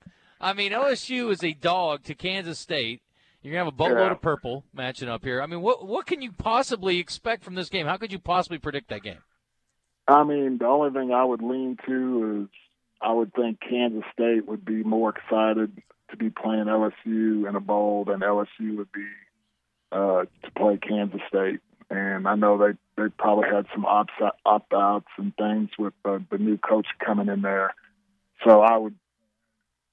I 0.41 0.53
mean, 0.53 0.71
LSU 0.71 1.31
is 1.31 1.43
a 1.43 1.53
dog 1.53 2.03
to 2.03 2.15
Kansas 2.15 2.59
State. 2.59 3.01
You're 3.41 3.53
gonna 3.53 3.65
have 3.65 3.73
a 3.73 3.75
boatload 3.75 4.07
yeah. 4.07 4.11
of 4.11 4.21
purple 4.21 4.63
matching 4.73 5.07
up 5.07 5.23
here. 5.23 5.41
I 5.41 5.45
mean, 5.45 5.61
what 5.61 5.87
what 5.87 6.05
can 6.05 6.21
you 6.21 6.31
possibly 6.31 6.99
expect 6.99 7.43
from 7.43 7.55
this 7.55 7.69
game? 7.69 7.85
How 7.85 7.97
could 7.97 8.11
you 8.11 8.19
possibly 8.19 8.57
predict 8.57 8.89
that 8.89 9.03
game? 9.03 9.19
I 10.07 10.23
mean, 10.23 10.57
the 10.57 10.65
only 10.65 10.91
thing 10.91 11.11
I 11.13 11.23
would 11.23 11.41
lean 11.41 11.77
to 11.85 12.43
is 12.43 12.49
I 13.01 13.13
would 13.13 13.33
think 13.33 13.59
Kansas 13.61 14.03
State 14.13 14.47
would 14.47 14.65
be 14.65 14.83
more 14.83 15.09
excited 15.09 15.81
to 16.09 16.17
be 16.17 16.29
playing 16.29 16.65
LSU 16.65 17.47
in 17.47 17.55
a 17.55 17.59
bowl 17.59 18.05
than 18.05 18.19
LSU 18.19 18.77
would 18.77 18.91
be 18.91 19.07
uh, 19.91 20.25
to 20.43 20.51
play 20.55 20.77
Kansas 20.77 21.21
State. 21.27 21.61
And 21.89 22.27
I 22.27 22.35
know 22.35 22.57
they 22.57 22.77
they 23.01 23.09
probably 23.09 23.49
had 23.49 23.65
some 23.73 23.85
opt 23.85 24.11
outs 24.73 25.07
and 25.17 25.35
things 25.35 25.69
with 25.77 25.93
uh, 26.05 26.19
the 26.29 26.37
new 26.37 26.57
coach 26.57 26.87
coming 27.03 27.27
in 27.27 27.41
there. 27.41 27.73
So 28.45 28.61
I 28.61 28.77
would 28.77 28.95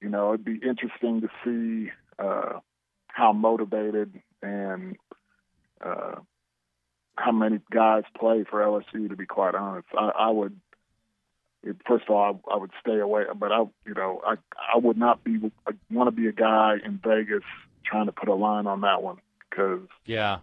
you 0.01 0.09
know, 0.09 0.33
it'd 0.33 0.45
be 0.45 0.59
interesting 0.65 1.21
to 1.21 1.29
see 1.43 1.91
uh, 2.17 2.59
how 3.07 3.33
motivated 3.33 4.21
and 4.41 4.95
uh, 5.83 6.15
how 7.15 7.31
many 7.31 7.59
guys 7.71 8.03
play 8.17 8.45
for 8.49 8.61
LSU. 8.61 9.09
To 9.09 9.15
be 9.15 9.25
quite 9.25 9.55
honest, 9.55 9.87
I, 9.97 10.11
I 10.17 10.29
would. 10.29 10.59
First 11.85 12.05
of 12.07 12.15
all, 12.15 12.41
I, 12.49 12.53
I 12.53 12.57
would 12.57 12.71
stay 12.79 12.99
away, 12.99 13.23
but 13.35 13.51
I, 13.51 13.63
you 13.85 13.93
know, 13.93 14.21
I 14.25 14.35
I 14.73 14.77
would 14.77 14.97
not 14.97 15.23
be 15.23 15.39
want 15.91 16.07
to 16.07 16.11
be 16.11 16.27
a 16.27 16.31
guy 16.31 16.75
in 16.83 16.99
Vegas 17.03 17.43
trying 17.85 18.05
to 18.05 18.11
put 18.11 18.29
a 18.29 18.35
line 18.35 18.67
on 18.67 18.81
that 18.81 19.03
one 19.03 19.17
because 19.49 19.87
yeah, 20.05 20.39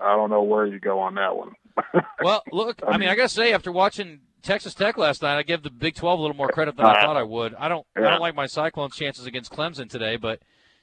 I 0.00 0.16
don't 0.16 0.30
know 0.30 0.42
where 0.42 0.66
you 0.66 0.80
go 0.80 1.00
on 1.00 1.14
that 1.14 1.36
one. 1.36 1.52
well, 2.22 2.42
look, 2.50 2.80
I 2.86 2.98
mean, 2.98 3.08
I 3.08 3.14
gotta 3.14 3.28
say, 3.28 3.52
after 3.52 3.70
watching 3.70 4.20
Texas 4.42 4.74
Tech 4.74 4.96
last 4.96 5.22
night. 5.22 5.38
I 5.38 5.42
give 5.42 5.62
the 5.62 5.70
Big 5.70 5.94
12 5.94 6.18
a 6.18 6.22
little 6.22 6.36
more 6.36 6.48
credit 6.48 6.76
than 6.76 6.86
I 6.86 7.00
thought 7.00 7.16
I 7.16 7.22
would. 7.22 7.54
I 7.54 7.68
don't. 7.68 7.86
I 7.96 8.00
don't 8.00 8.20
like 8.20 8.34
my 8.34 8.46
Cyclones' 8.46 8.96
chances 8.96 9.26
against 9.26 9.52
Clemson 9.52 9.88
today, 9.88 10.16
but 10.16 10.40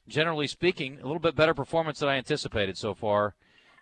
generally 0.08 0.48
speaking, 0.48 1.00
a 1.00 1.06
little 1.06 1.20
bit 1.20 1.36
better 1.36 1.54
performance 1.54 2.00
than 2.00 2.10
I 2.10 2.18
anticipated 2.18 2.78
so 2.78 2.94
far. 2.94 3.36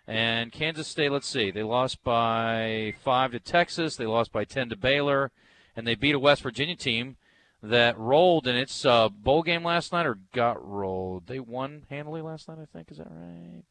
And 0.06 0.52
Kansas 0.52 0.86
State, 0.86 1.10
let's 1.10 1.28
see, 1.28 1.50
they 1.50 1.64
lost 1.64 2.02
by 2.04 2.94
five 3.02 3.32
to 3.32 3.40
Texas, 3.40 3.96
they 3.96 4.06
lost 4.06 4.30
by 4.30 4.44
10 4.44 4.68
to 4.68 4.76
Baylor, 4.76 5.32
and 5.74 5.84
they 5.84 5.96
beat 5.96 6.14
a 6.14 6.18
West 6.18 6.42
Virginia 6.42 6.76
team 6.76 7.16
that 7.60 7.98
rolled 7.98 8.46
in 8.46 8.54
its 8.54 8.84
uh, 8.84 9.08
bowl 9.08 9.42
game 9.42 9.64
last 9.64 9.92
night 9.92 10.06
or 10.06 10.18
got 10.32 10.64
rolled. 10.64 11.26
They 11.26 11.40
won 11.40 11.86
handily 11.90 12.20
last 12.20 12.48
night, 12.48 12.58
I 12.62 12.66
think. 12.66 12.92
Is 12.92 12.98
that 12.98 13.08
right? 13.10 13.64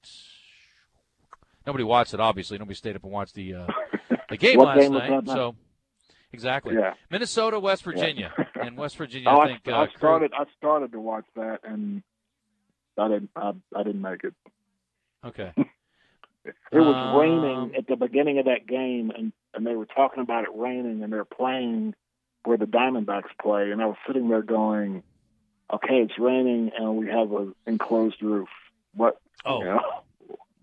Nobody 1.65 1.85
watched 1.85 2.13
it, 2.13 2.19
obviously. 2.19 2.57
Nobody 2.57 2.75
stayed 2.75 2.97
up 2.97 3.03
and 3.03 3.13
watched 3.13 3.35
the 3.35 3.55
uh, 3.55 3.67
the 4.29 4.37
game 4.37 4.59
last 4.59 4.79
game 4.79 4.93
night. 4.93 5.27
So 5.27 5.55
Exactly. 6.35 6.75
Yeah. 6.75 6.95
Minnesota, 7.09 7.61
West 7.61 7.83
Virginia, 7.83 8.33
yeah. 8.37 8.65
and 8.65 8.77
West 8.77 8.97
Virginia. 8.97 9.29
oh, 9.29 9.39
I 9.39 9.47
think 9.47 9.67
I, 9.69 9.71
uh, 9.71 9.85
I 9.85 9.87
started. 9.95 10.33
I 10.33 10.43
started 10.57 10.91
to 10.91 10.99
watch 10.99 11.23
that, 11.37 11.61
and 11.63 12.03
I 12.97 13.07
didn't. 13.07 13.29
I, 13.37 13.53
I 13.73 13.83
didn't 13.83 14.01
make 14.01 14.25
it. 14.25 14.33
Okay. 15.23 15.53
it 16.45 16.53
was 16.73 16.93
um, 16.93 17.15
raining 17.15 17.75
at 17.77 17.87
the 17.87 17.95
beginning 17.95 18.37
of 18.39 18.45
that 18.45 18.67
game, 18.67 19.13
and 19.15 19.31
and 19.53 19.65
they 19.65 19.75
were 19.75 19.85
talking 19.85 20.21
about 20.21 20.43
it 20.43 20.49
raining, 20.53 21.03
and 21.03 21.13
they're 21.13 21.23
playing 21.23 21.95
where 22.43 22.57
the 22.57 22.65
Diamondbacks 22.65 23.31
play, 23.41 23.71
and 23.71 23.81
I 23.81 23.85
was 23.85 23.97
sitting 24.05 24.27
there 24.27 24.41
going, 24.41 25.03
"Okay, 25.73 26.01
it's 26.01 26.19
raining, 26.19 26.71
and 26.77 26.97
we 26.97 27.07
have 27.07 27.31
an 27.31 27.55
enclosed 27.65 28.21
roof. 28.21 28.49
What? 28.93 29.21
Oh, 29.45 29.59
you 29.59 29.65
know, 29.65 29.81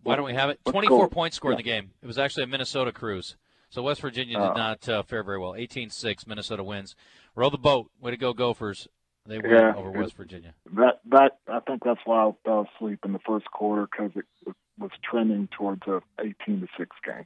why 0.02 0.16
don't 0.16 0.26
we 0.26 0.34
have 0.34 0.50
it? 0.50 0.60
Twenty-four 0.66 1.08
points 1.08 1.36
scored 1.36 1.52
yeah. 1.52 1.60
in 1.60 1.64
the 1.64 1.70
game. 1.70 1.90
It 2.02 2.06
was 2.06 2.18
actually 2.18 2.44
a 2.44 2.48
Minnesota 2.48 2.92
cruise. 2.92 3.36
So 3.72 3.82
West 3.82 4.02
Virginia 4.02 4.36
did 4.36 4.44
uh, 4.44 4.52
not 4.52 4.86
uh, 4.86 5.02
fare 5.02 5.22
very 5.22 5.38
well. 5.38 5.52
18-6, 5.52 6.26
Minnesota 6.26 6.62
wins. 6.62 6.94
Row 7.34 7.48
the 7.48 7.56
boat. 7.56 7.90
Way 8.02 8.10
to 8.10 8.18
go, 8.18 8.34
Gophers. 8.34 8.86
They 9.24 9.38
win 9.38 9.50
yeah, 9.50 9.72
over 9.74 9.90
West 9.90 10.14
Virginia. 10.14 10.52
That 10.74 11.00
that 11.10 11.38
I 11.48 11.60
think 11.60 11.82
that's 11.82 12.00
why 12.04 12.26
I 12.26 12.32
fell 12.44 12.66
asleep 12.76 12.98
in 13.04 13.12
the 13.12 13.20
first 13.26 13.50
quarter 13.50 13.88
because 13.90 14.10
it 14.16 14.54
was 14.78 14.90
trending 15.02 15.48
towards 15.56 15.82
a 15.86 16.02
18 16.20 16.60
to 16.60 16.66
six 16.76 16.94
game. 17.02 17.24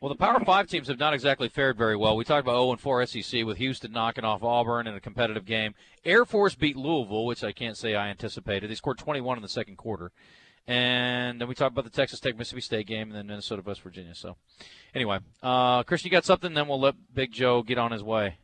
Well, 0.00 0.08
the 0.08 0.14
Power 0.14 0.42
Five 0.44 0.68
teams 0.68 0.88
have 0.88 1.00
not 1.00 1.12
exactly 1.12 1.48
fared 1.48 1.76
very 1.76 1.96
well. 1.96 2.16
We 2.16 2.24
talked 2.24 2.46
about 2.46 2.52
0 2.52 2.70
and 2.70 2.80
4 2.80 3.04
SEC 3.04 3.44
with 3.44 3.58
Houston 3.58 3.90
knocking 3.90 4.24
off 4.24 4.44
Auburn 4.44 4.86
in 4.86 4.94
a 4.94 5.00
competitive 5.00 5.44
game. 5.44 5.74
Air 6.04 6.24
Force 6.24 6.54
beat 6.54 6.76
Louisville, 6.76 7.26
which 7.26 7.42
I 7.42 7.50
can't 7.50 7.76
say 7.76 7.96
I 7.96 8.08
anticipated. 8.08 8.70
They 8.70 8.76
scored 8.76 8.98
21 8.98 9.36
in 9.36 9.42
the 9.42 9.48
second 9.48 9.76
quarter. 9.76 10.12
And 10.68 11.40
then 11.40 11.48
we 11.48 11.54
talked 11.54 11.72
about 11.72 11.84
the 11.84 11.90
Texas 11.90 12.20
Tech 12.20 12.36
Mississippi 12.36 12.60
State 12.60 12.86
game 12.86 13.08
and 13.08 13.16
then 13.16 13.26
Minnesota 13.26 13.62
West 13.64 13.80
Virginia. 13.80 14.14
So, 14.14 14.36
anyway, 14.94 15.20
uh, 15.42 15.82
Christian, 15.82 16.08
you 16.08 16.12
got 16.12 16.26
something? 16.26 16.52
Then 16.52 16.68
we'll 16.68 16.78
let 16.78 16.94
Big 17.14 17.32
Joe 17.32 17.62
get 17.62 17.78
on 17.78 17.90
his 17.90 18.02
way. 18.02 18.36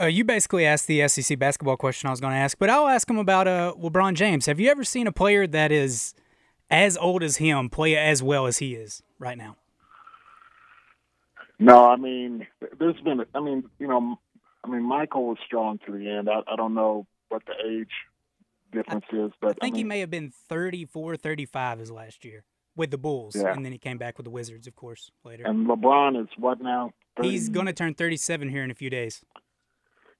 Uh, 0.00 0.06
you 0.06 0.24
basically 0.24 0.66
asked 0.66 0.88
the 0.88 1.06
SEC 1.06 1.38
basketball 1.38 1.76
question 1.76 2.08
I 2.08 2.10
was 2.10 2.20
going 2.20 2.32
to 2.32 2.38
ask, 2.38 2.58
but 2.58 2.68
I'll 2.68 2.88
ask 2.88 3.08
him 3.08 3.18
about 3.18 3.46
uh, 3.46 3.72
LeBron 3.78 4.14
James. 4.14 4.46
Have 4.46 4.58
you 4.58 4.68
ever 4.68 4.82
seen 4.82 5.06
a 5.06 5.12
player 5.12 5.46
that 5.46 5.70
is 5.70 6.14
as 6.70 6.96
old 6.96 7.22
as 7.22 7.36
him 7.36 7.70
play 7.70 7.96
as 7.96 8.20
well 8.20 8.46
as 8.46 8.58
he 8.58 8.74
is 8.74 9.00
right 9.20 9.38
now? 9.38 9.56
No, 11.60 11.86
I 11.86 11.96
mean, 11.96 12.48
there's 12.80 13.00
been, 13.02 13.24
I 13.32 13.40
mean, 13.40 13.64
you 13.78 13.86
know, 13.86 14.18
I 14.64 14.68
mean, 14.68 14.82
Michael 14.82 15.28
was 15.28 15.38
strong 15.46 15.78
to 15.86 15.92
the 15.92 16.10
end. 16.10 16.28
I, 16.28 16.40
I 16.50 16.56
don't 16.56 16.74
know 16.74 17.06
what 17.28 17.42
the 17.46 17.52
age 17.64 17.90
difference 18.72 19.04
I, 19.12 19.16
is, 19.16 19.32
but 19.40 19.50
I 19.50 19.52
think 19.52 19.62
I 19.62 19.66
mean, 19.66 19.74
he 19.76 19.84
may 19.84 20.00
have 20.00 20.10
been 20.10 20.32
34, 20.48 21.16
35 21.16 21.78
his 21.78 21.90
last 21.90 22.24
year 22.24 22.44
with 22.76 22.90
the 22.90 22.98
Bulls, 22.98 23.36
Yeah. 23.36 23.52
and 23.52 23.64
then 23.64 23.72
he 23.72 23.78
came 23.78 23.98
back 23.98 24.16
with 24.16 24.24
the 24.24 24.30
Wizards, 24.30 24.66
of 24.66 24.74
course, 24.74 25.10
later. 25.24 25.44
and 25.46 25.66
LeBron 25.66 26.20
is 26.20 26.28
what 26.36 26.60
now? 26.60 26.92
30 27.16 27.30
He's 27.30 27.48
going 27.48 27.66
to 27.66 27.72
turn 27.72 27.94
37 27.94 28.48
here 28.48 28.62
in 28.62 28.70
a 28.70 28.74
few 28.74 28.90
days. 28.90 29.24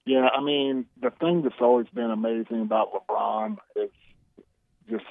Yeah, 0.07 0.29
I 0.35 0.43
mean, 0.43 0.87
the 1.01 1.11
thing 1.11 1.43
that's 1.43 1.61
always 1.61 1.87
been 1.95 2.11
amazing 2.11 2.63
about 2.63 2.89
LeBron 2.93 3.59
is 3.77 3.91
just 4.89 5.05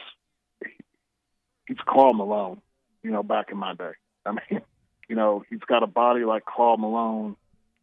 he's 1.67 1.77
Karl 1.87 2.13
Malone, 2.13 2.61
you 3.03 3.11
know, 3.11 3.23
back 3.23 3.51
in 3.51 3.57
my 3.57 3.73
day. 3.75 3.91
I 4.25 4.31
mean, 4.31 4.61
you 5.07 5.15
know, 5.15 5.43
he's 5.49 5.59
got 5.59 5.83
a 5.83 5.87
body 5.87 6.25
like 6.25 6.43
Karl 6.45 6.77
Malone, 6.77 7.35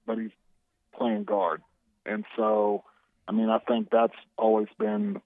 but 0.07 0.19
he's 0.19 0.33
playing 0.97 1.25
guard. 1.25 1.63
And 2.05 2.25
so, 2.37 2.85
I 3.27 3.33
mean, 3.33 3.49
I 3.49 3.59
think 3.59 3.89
that's 3.91 4.15
always 4.37 4.69
been 4.79 5.21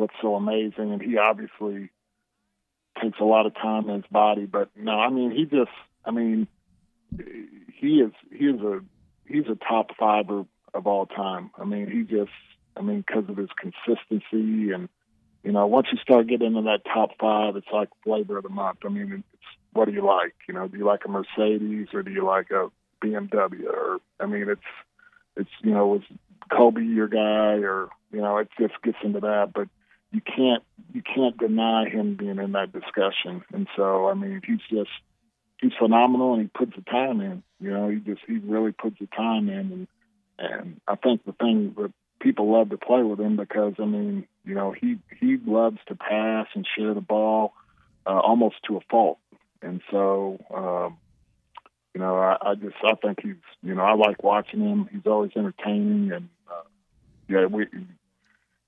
what's 0.00 0.14
so 0.20 0.34
amazing. 0.34 0.92
And 0.92 1.02
he 1.02 1.18
obviously 1.18 1.90
takes 3.00 3.20
a 3.20 3.24
lot 3.24 3.46
of 3.46 3.54
time 3.54 3.88
in 3.88 3.96
his 3.96 4.10
body, 4.10 4.46
but 4.46 4.70
no, 4.74 4.92
I 4.92 5.10
mean, 5.10 5.30
he 5.30 5.44
just, 5.44 5.70
I 6.04 6.10
mean, 6.10 6.48
he 7.74 8.00
is, 8.00 8.12
he 8.32 8.46
is 8.46 8.60
a, 8.60 8.80
he's 9.26 9.46
a 9.50 9.54
top 9.54 9.96
fiver 9.98 10.44
of 10.74 10.86
all 10.86 11.06
time. 11.06 11.50
I 11.58 11.64
mean, 11.64 11.90
he 11.90 12.02
just, 12.02 12.32
I 12.76 12.82
mean, 12.82 13.04
because 13.06 13.28
of 13.28 13.36
his 13.36 13.50
consistency 13.60 14.72
and, 14.72 14.88
you 15.42 15.52
know, 15.52 15.66
once 15.66 15.88
you 15.92 15.98
start 15.98 16.26
getting 16.26 16.48
into 16.48 16.62
that 16.62 16.84
top 16.84 17.10
five, 17.18 17.56
it's 17.56 17.66
like 17.72 17.88
flavor 18.04 18.38
of 18.38 18.42
the 18.42 18.50
month. 18.50 18.78
I 18.84 18.88
mean, 18.88 19.24
it's 19.32 19.46
what 19.72 19.86
do 19.86 19.92
you 19.92 20.04
like? 20.04 20.34
You 20.48 20.54
know, 20.54 20.68
do 20.68 20.76
you 20.76 20.84
like 20.84 21.04
a 21.04 21.08
Mercedes 21.08 21.88
or 21.92 22.02
do 22.02 22.10
you 22.10 22.24
like 22.24 22.50
a 22.50 22.70
BMW? 23.02 23.64
Or 23.64 23.98
I 24.18 24.26
mean, 24.26 24.48
it's 24.48 24.60
it's 25.36 25.50
you 25.62 25.70
know, 25.70 25.86
was 25.86 26.02
Kobe 26.52 26.82
your 26.82 27.08
guy 27.08 27.64
or 27.64 27.88
you 28.12 28.20
know, 28.20 28.38
it 28.38 28.48
just 28.58 28.74
gets 28.82 28.98
into 29.02 29.20
that. 29.20 29.52
But 29.54 29.68
you 30.12 30.20
can't 30.20 30.62
you 30.92 31.02
can't 31.02 31.36
deny 31.38 31.88
him 31.88 32.16
being 32.16 32.38
in 32.38 32.52
that 32.52 32.72
discussion. 32.72 33.42
And 33.52 33.68
so, 33.76 34.08
I 34.08 34.14
mean, 34.14 34.40
he's 34.44 34.60
just 34.70 34.90
he's 35.60 35.72
phenomenal 35.78 36.34
and 36.34 36.42
he 36.42 36.48
puts 36.48 36.74
the 36.74 36.82
time 36.82 37.20
in. 37.20 37.42
You 37.60 37.70
know, 37.70 37.88
he 37.88 37.96
just 37.96 38.22
he 38.26 38.38
really 38.38 38.72
puts 38.72 38.98
the 38.98 39.06
time 39.06 39.48
in 39.48 39.58
and 39.58 39.88
and 40.38 40.80
I 40.88 40.96
think 40.96 41.24
the 41.24 41.32
thing 41.32 41.74
that 41.76 41.92
people 42.20 42.50
love 42.50 42.70
to 42.70 42.78
play 42.78 43.02
with 43.02 43.20
him 43.20 43.36
because 43.36 43.74
I 43.78 43.84
mean, 43.84 44.26
you 44.44 44.54
know, 44.54 44.72
he 44.72 44.98
he 45.20 45.36
loves 45.44 45.78
to 45.88 45.94
pass 45.94 46.46
and 46.54 46.66
share 46.76 46.94
the 46.94 47.00
ball 47.00 47.52
uh, 48.06 48.18
almost 48.18 48.56
to 48.66 48.76
a 48.76 48.80
fault. 48.90 49.18
And 49.62 49.82
so, 49.90 50.38
um, 50.54 50.96
you 51.94 52.00
know, 52.00 52.16
I, 52.16 52.36
I 52.40 52.54
just 52.54 52.76
I 52.82 52.94
think 52.94 53.20
he's 53.22 53.34
you 53.62 53.74
know 53.74 53.82
I 53.82 53.94
like 53.94 54.22
watching 54.22 54.60
him. 54.60 54.88
He's 54.90 55.06
always 55.06 55.32
entertaining, 55.36 56.12
and 56.12 56.28
uh, 56.50 56.62
yeah, 57.28 57.46
we 57.46 57.66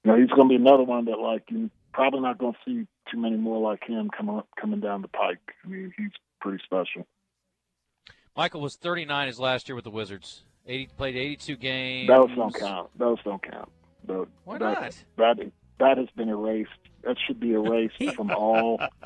know 0.04 0.18
he's 0.18 0.30
going 0.30 0.48
to 0.48 0.48
be 0.48 0.56
another 0.56 0.82
one 0.84 1.04
that 1.06 1.18
like 1.18 1.44
you're 1.48 1.70
probably 1.92 2.20
not 2.20 2.38
going 2.38 2.52
to 2.54 2.58
see 2.64 2.86
too 3.10 3.18
many 3.18 3.36
more 3.36 3.60
like 3.60 3.84
him 3.84 4.10
coming 4.16 4.36
up, 4.38 4.48
coming 4.60 4.80
down 4.80 5.02
the 5.02 5.08
pike. 5.08 5.38
I 5.64 5.68
mean, 5.68 5.92
he's 5.96 6.10
pretty 6.40 6.62
special. 6.64 7.06
Michael 8.36 8.60
was 8.60 8.76
39 8.76 9.26
his 9.26 9.38
last 9.38 9.68
year 9.68 9.76
with 9.76 9.84
the 9.84 9.90
Wizards. 9.90 10.42
80 10.66 10.88
played 10.96 11.16
82 11.16 11.56
games. 11.56 12.08
Those 12.08 12.30
don't 12.34 12.54
count. 12.54 12.90
Those 12.96 13.18
don't 13.24 13.42
count. 13.42 13.68
The, 14.06 14.26
Why 14.44 14.58
that, 14.58 14.80
not? 14.80 15.04
That 15.38 15.52
that 15.78 15.98
has 15.98 16.08
been 16.16 16.28
erased. 16.28 16.70
That 17.02 17.16
should 17.26 17.40
be 17.40 17.52
erased 17.52 18.14
from 18.14 18.30
all. 18.30 18.80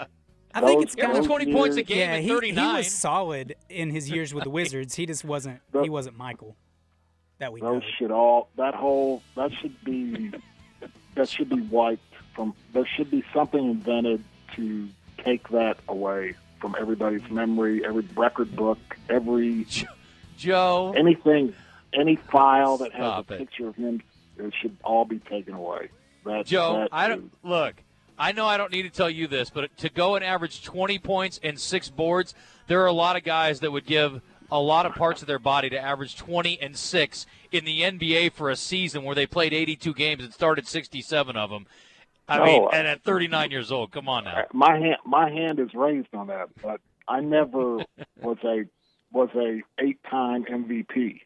I 0.55 0.61
think 0.61 0.79
Those- 0.79 0.83
it's 0.85 0.95
He 0.95 1.01
kind 1.01 1.13
averaged 1.13 1.31
of 1.31 1.37
20 1.39 1.53
points 1.53 1.77
a 1.77 1.83
game 1.83 1.99
yeah. 1.99 2.15
at 2.17 2.23
He, 2.23 2.29
39. 2.29 2.71
he 2.71 2.77
was 2.79 2.91
solid 2.95 3.57
in 3.69 3.91
his 3.91 4.11
years 4.11 4.33
with 4.33 4.45
the 4.45 4.51
Wizards. 4.61 4.95
He 4.95 5.07
just 5.07 5.25
wasn't. 5.25 5.61
He 5.83 5.91
wasn't 5.91 6.17
Michael. 6.17 6.57
That 7.39 7.53
we 7.53 7.61
know. 7.61 7.75
Those 7.75 7.83
should 7.99 8.11
all 8.11 8.49
that 8.57 8.75
whole 8.75 9.23
that 9.35 9.51
should 9.61 9.83
be 9.85 10.33
that 11.17 11.29
should 11.29 11.49
be 11.49 11.61
wiped 11.61 12.03
from. 12.35 12.55
There 12.73 12.87
should 12.87 13.11
be 13.11 13.25
something 13.35 13.59
invented 13.71 14.23
to 14.55 14.89
take 15.25 15.49
that 15.49 15.79
away 15.89 16.35
from 16.61 16.77
everybody's 16.79 17.29
memory, 17.31 17.85
every 17.85 18.07
record 18.17 18.55
book, 18.55 18.79
every 19.11 19.67
Joe. 20.39 20.95
anything, 20.97 21.55
any 21.93 22.17
file 22.17 22.79
that 22.79 22.93
has 22.93 23.25
a 23.29 23.35
it. 23.35 23.39
picture 23.39 23.69
of 23.69 23.77
him. 23.77 24.03
It 24.39 24.53
should 24.61 24.77
all 24.85 25.05
be 25.05 25.19
taken 25.19 25.55
away. 25.55 25.89
That, 26.25 26.47
Joe, 26.47 26.81
that 26.81 26.89
I 26.93 27.09
don't 27.09 27.33
look. 27.43 27.75
I 28.19 28.33
know 28.33 28.47
I 28.47 28.57
don't 28.57 28.73
need 28.73 28.83
to 28.83 28.91
tell 28.91 29.11
you 29.11 29.27
this, 29.27 29.51
but 29.51 29.75
to 29.79 29.89
go 29.91 30.15
and 30.15 30.25
average 30.25 30.63
20 30.65 30.99
points 30.99 31.39
and 31.43 31.59
six 31.61 31.89
boards, 31.91 32.35
there 32.67 32.83
are 32.83 32.87
a 32.87 32.93
lot 32.93 33.17
of 33.17 33.25
guys 33.25 33.61
that 33.61 33.71
would 33.71 33.85
give 33.87 34.21
a 34.51 34.61
lot 34.61 34.87
of 34.87 34.95
parts 34.95 35.23
of 35.23 35.27
their 35.29 35.39
body 35.39 35.69
to 35.71 35.79
average 35.79 36.17
20 36.17 36.61
and 36.61 36.77
six 36.77 37.27
in 37.53 37.65
the 37.65 37.83
NBA 37.83 38.33
for 38.33 38.51
a 38.51 38.57
season 38.57 39.03
where 39.03 39.15
they 39.15 39.27
played 39.27 39.53
82 39.53 39.93
games 39.95 40.23
and 40.25 40.33
started 40.33 40.67
67 40.67 41.37
of 41.37 41.51
them. 41.51 41.67
I 42.29 42.39
No, 42.39 42.45
mean, 42.45 42.69
and 42.73 42.87
at 42.87 43.03
39 43.03 43.51
years 43.51 43.71
old, 43.71 43.93
come 43.93 44.09
on 44.09 44.25
now. 44.25 44.45
my 44.53 44.77
hand 44.79 44.97
my 45.05 45.31
hand 45.31 45.61
is 45.61 45.69
raised 45.75 46.13
on 46.15 46.27
that, 46.29 46.49
but 46.63 46.81
I 47.07 47.21
never 47.21 47.77
was 48.23 48.39
a 48.45 48.65
was 49.13 49.29
a 49.37 49.63
eight 49.81 49.99
time 50.11 50.45
MVP 50.45 51.21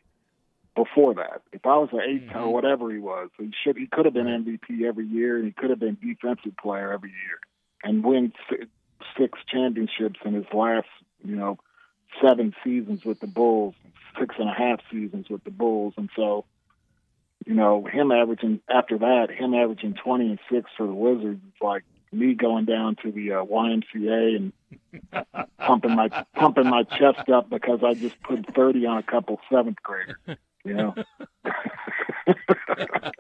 before 0.77 1.15
that. 1.15 1.41
If 1.53 1.65
I 1.67 1.77
was 1.79 1.89
an 1.93 2.01
8 2.07 2.29
time 2.29 2.43
Mhm. 2.43 2.47
or 2.49 2.53
whatever 2.53 2.91
he 2.93 2.99
was, 2.99 3.31
he 3.39 3.51
should 3.65 3.77
he 3.79 3.87
could 3.87 4.05
have 4.05 4.13
been 4.15 4.27
MVP 4.29 4.85
every 4.87 5.07
year, 5.07 5.37
and 5.37 5.47
he 5.47 5.53
could 5.53 5.71
have 5.71 5.79
been 5.81 5.97
defensive 6.03 6.57
player 6.59 6.93
every 6.93 7.11
year, 7.11 7.41
and 7.83 8.05
win 8.05 8.33
six 9.19 9.39
championships 9.51 10.21
in 10.25 10.35
his 10.35 10.45
last 10.53 10.89
you 11.25 11.35
know 11.35 11.59
seven 12.23 12.55
seasons 12.65 13.05
with 13.05 13.21
the 13.21 13.27
Bulls, 13.27 13.75
six 14.19 14.35
and 14.39 14.49
a 14.49 14.53
half 14.53 14.81
seasons 14.91 15.29
with 15.29 15.45
the 15.45 15.51
Bulls, 15.51 15.95
and 15.97 16.11
so. 16.17 16.45
You 17.47 17.55
know, 17.55 17.87
him 17.91 18.13
averaging 18.13 18.61
after 18.69 18.99
that, 18.99 19.29
him 19.31 19.55
averaging 19.55 19.95
twenty 19.95 20.27
and 20.27 20.39
six 20.53 20.71
for 20.77 20.87
the 20.87 20.93
Wizards 20.93 21.43
is 21.43 21.63
like 21.63 21.85
me 22.13 22.35
going 22.35 22.67
down 22.67 22.97
to 23.03 23.11
the 23.11 23.33
uh, 23.33 23.45
YMCA 23.45 24.37
and 24.37 24.53
pumping 25.59 25.97
my 25.97 26.09
pumping 26.35 26.69
my 26.69 26.83
chest 26.83 27.31
up 27.31 27.49
because 27.49 27.81
I 27.83 27.95
just 27.95 28.21
put 28.23 28.45
thirty 28.55 28.85
on 28.85 28.99
a 28.99 29.03
couple 29.03 29.41
seventh 29.51 29.79
graders. 29.83 30.17
You 30.65 30.75
know, 30.75 30.95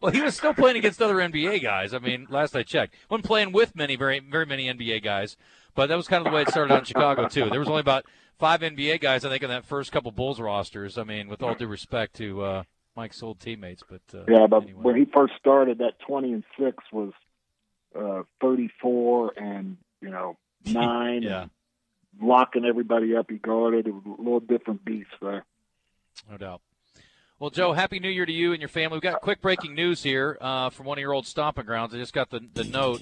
Well, 0.00 0.12
he 0.12 0.22
was 0.22 0.34
still 0.34 0.54
playing 0.54 0.78
against 0.78 1.02
other 1.02 1.16
NBA 1.16 1.62
guys. 1.62 1.92
I 1.92 1.98
mean, 1.98 2.26
last 2.30 2.56
I 2.56 2.62
checked, 2.62 2.94
wasn't 3.10 3.26
playing 3.26 3.52
with 3.52 3.76
many, 3.76 3.96
very, 3.96 4.18
very 4.18 4.46
many 4.46 4.66
NBA 4.66 5.04
guys. 5.04 5.36
But 5.74 5.88
that 5.88 5.96
was 5.96 6.08
kind 6.08 6.26
of 6.26 6.30
the 6.30 6.34
way 6.34 6.42
it 6.42 6.48
started 6.48 6.72
out 6.72 6.80
in 6.80 6.84
Chicago 6.84 7.28
too. 7.28 7.50
There 7.50 7.60
was 7.60 7.68
only 7.68 7.80
about 7.80 8.04
five 8.38 8.60
NBA 8.60 9.00
guys, 9.00 9.24
I 9.24 9.28
think, 9.28 9.42
in 9.42 9.50
that 9.50 9.64
first 9.64 9.92
couple 9.92 10.10
Bulls 10.10 10.40
rosters. 10.40 10.98
I 10.98 11.04
mean, 11.04 11.28
with 11.28 11.42
all 11.42 11.54
due 11.54 11.68
respect 11.68 12.16
to 12.16 12.42
uh, 12.42 12.62
Mike's 12.96 13.22
old 13.22 13.40
teammates, 13.40 13.82
but 13.88 14.02
uh, 14.12 14.24
yeah. 14.28 14.46
But 14.48 14.64
anyway. 14.64 14.82
when 14.82 14.96
he 14.96 15.04
first 15.04 15.34
started, 15.38 15.78
that 15.78 15.98
twenty 16.06 16.32
and 16.32 16.44
six 16.58 16.78
was 16.92 17.12
uh, 17.96 18.22
thirty 18.40 18.70
four 18.80 19.32
and 19.36 19.76
you 20.00 20.10
know 20.10 20.36
nine, 20.66 21.22
yeah, 21.22 21.46
locking 22.20 22.64
everybody 22.64 23.16
up. 23.16 23.30
He 23.30 23.36
guarded. 23.36 23.86
It 23.86 23.94
was 23.94 24.02
a 24.06 24.22
little 24.22 24.40
different 24.40 24.84
beast 24.84 25.10
there. 25.22 25.44
no 26.30 26.36
doubt. 26.36 26.60
Well, 27.40 27.48
Joe, 27.48 27.72
happy 27.72 27.98
New 28.00 28.10
Year 28.10 28.26
to 28.26 28.32
you 28.32 28.52
and 28.52 28.60
your 28.60 28.68
family. 28.68 28.96
We've 28.96 29.02
got 29.02 29.22
quick 29.22 29.40
breaking 29.40 29.74
news 29.74 30.02
here 30.02 30.36
uh, 30.42 30.68
from 30.68 30.84
one 30.84 30.98
of 30.98 31.00
your 31.00 31.14
old 31.14 31.26
stomping 31.26 31.64
grounds. 31.64 31.94
I 31.94 31.96
just 31.96 32.12
got 32.12 32.28
the, 32.28 32.46
the 32.52 32.64
note. 32.64 33.00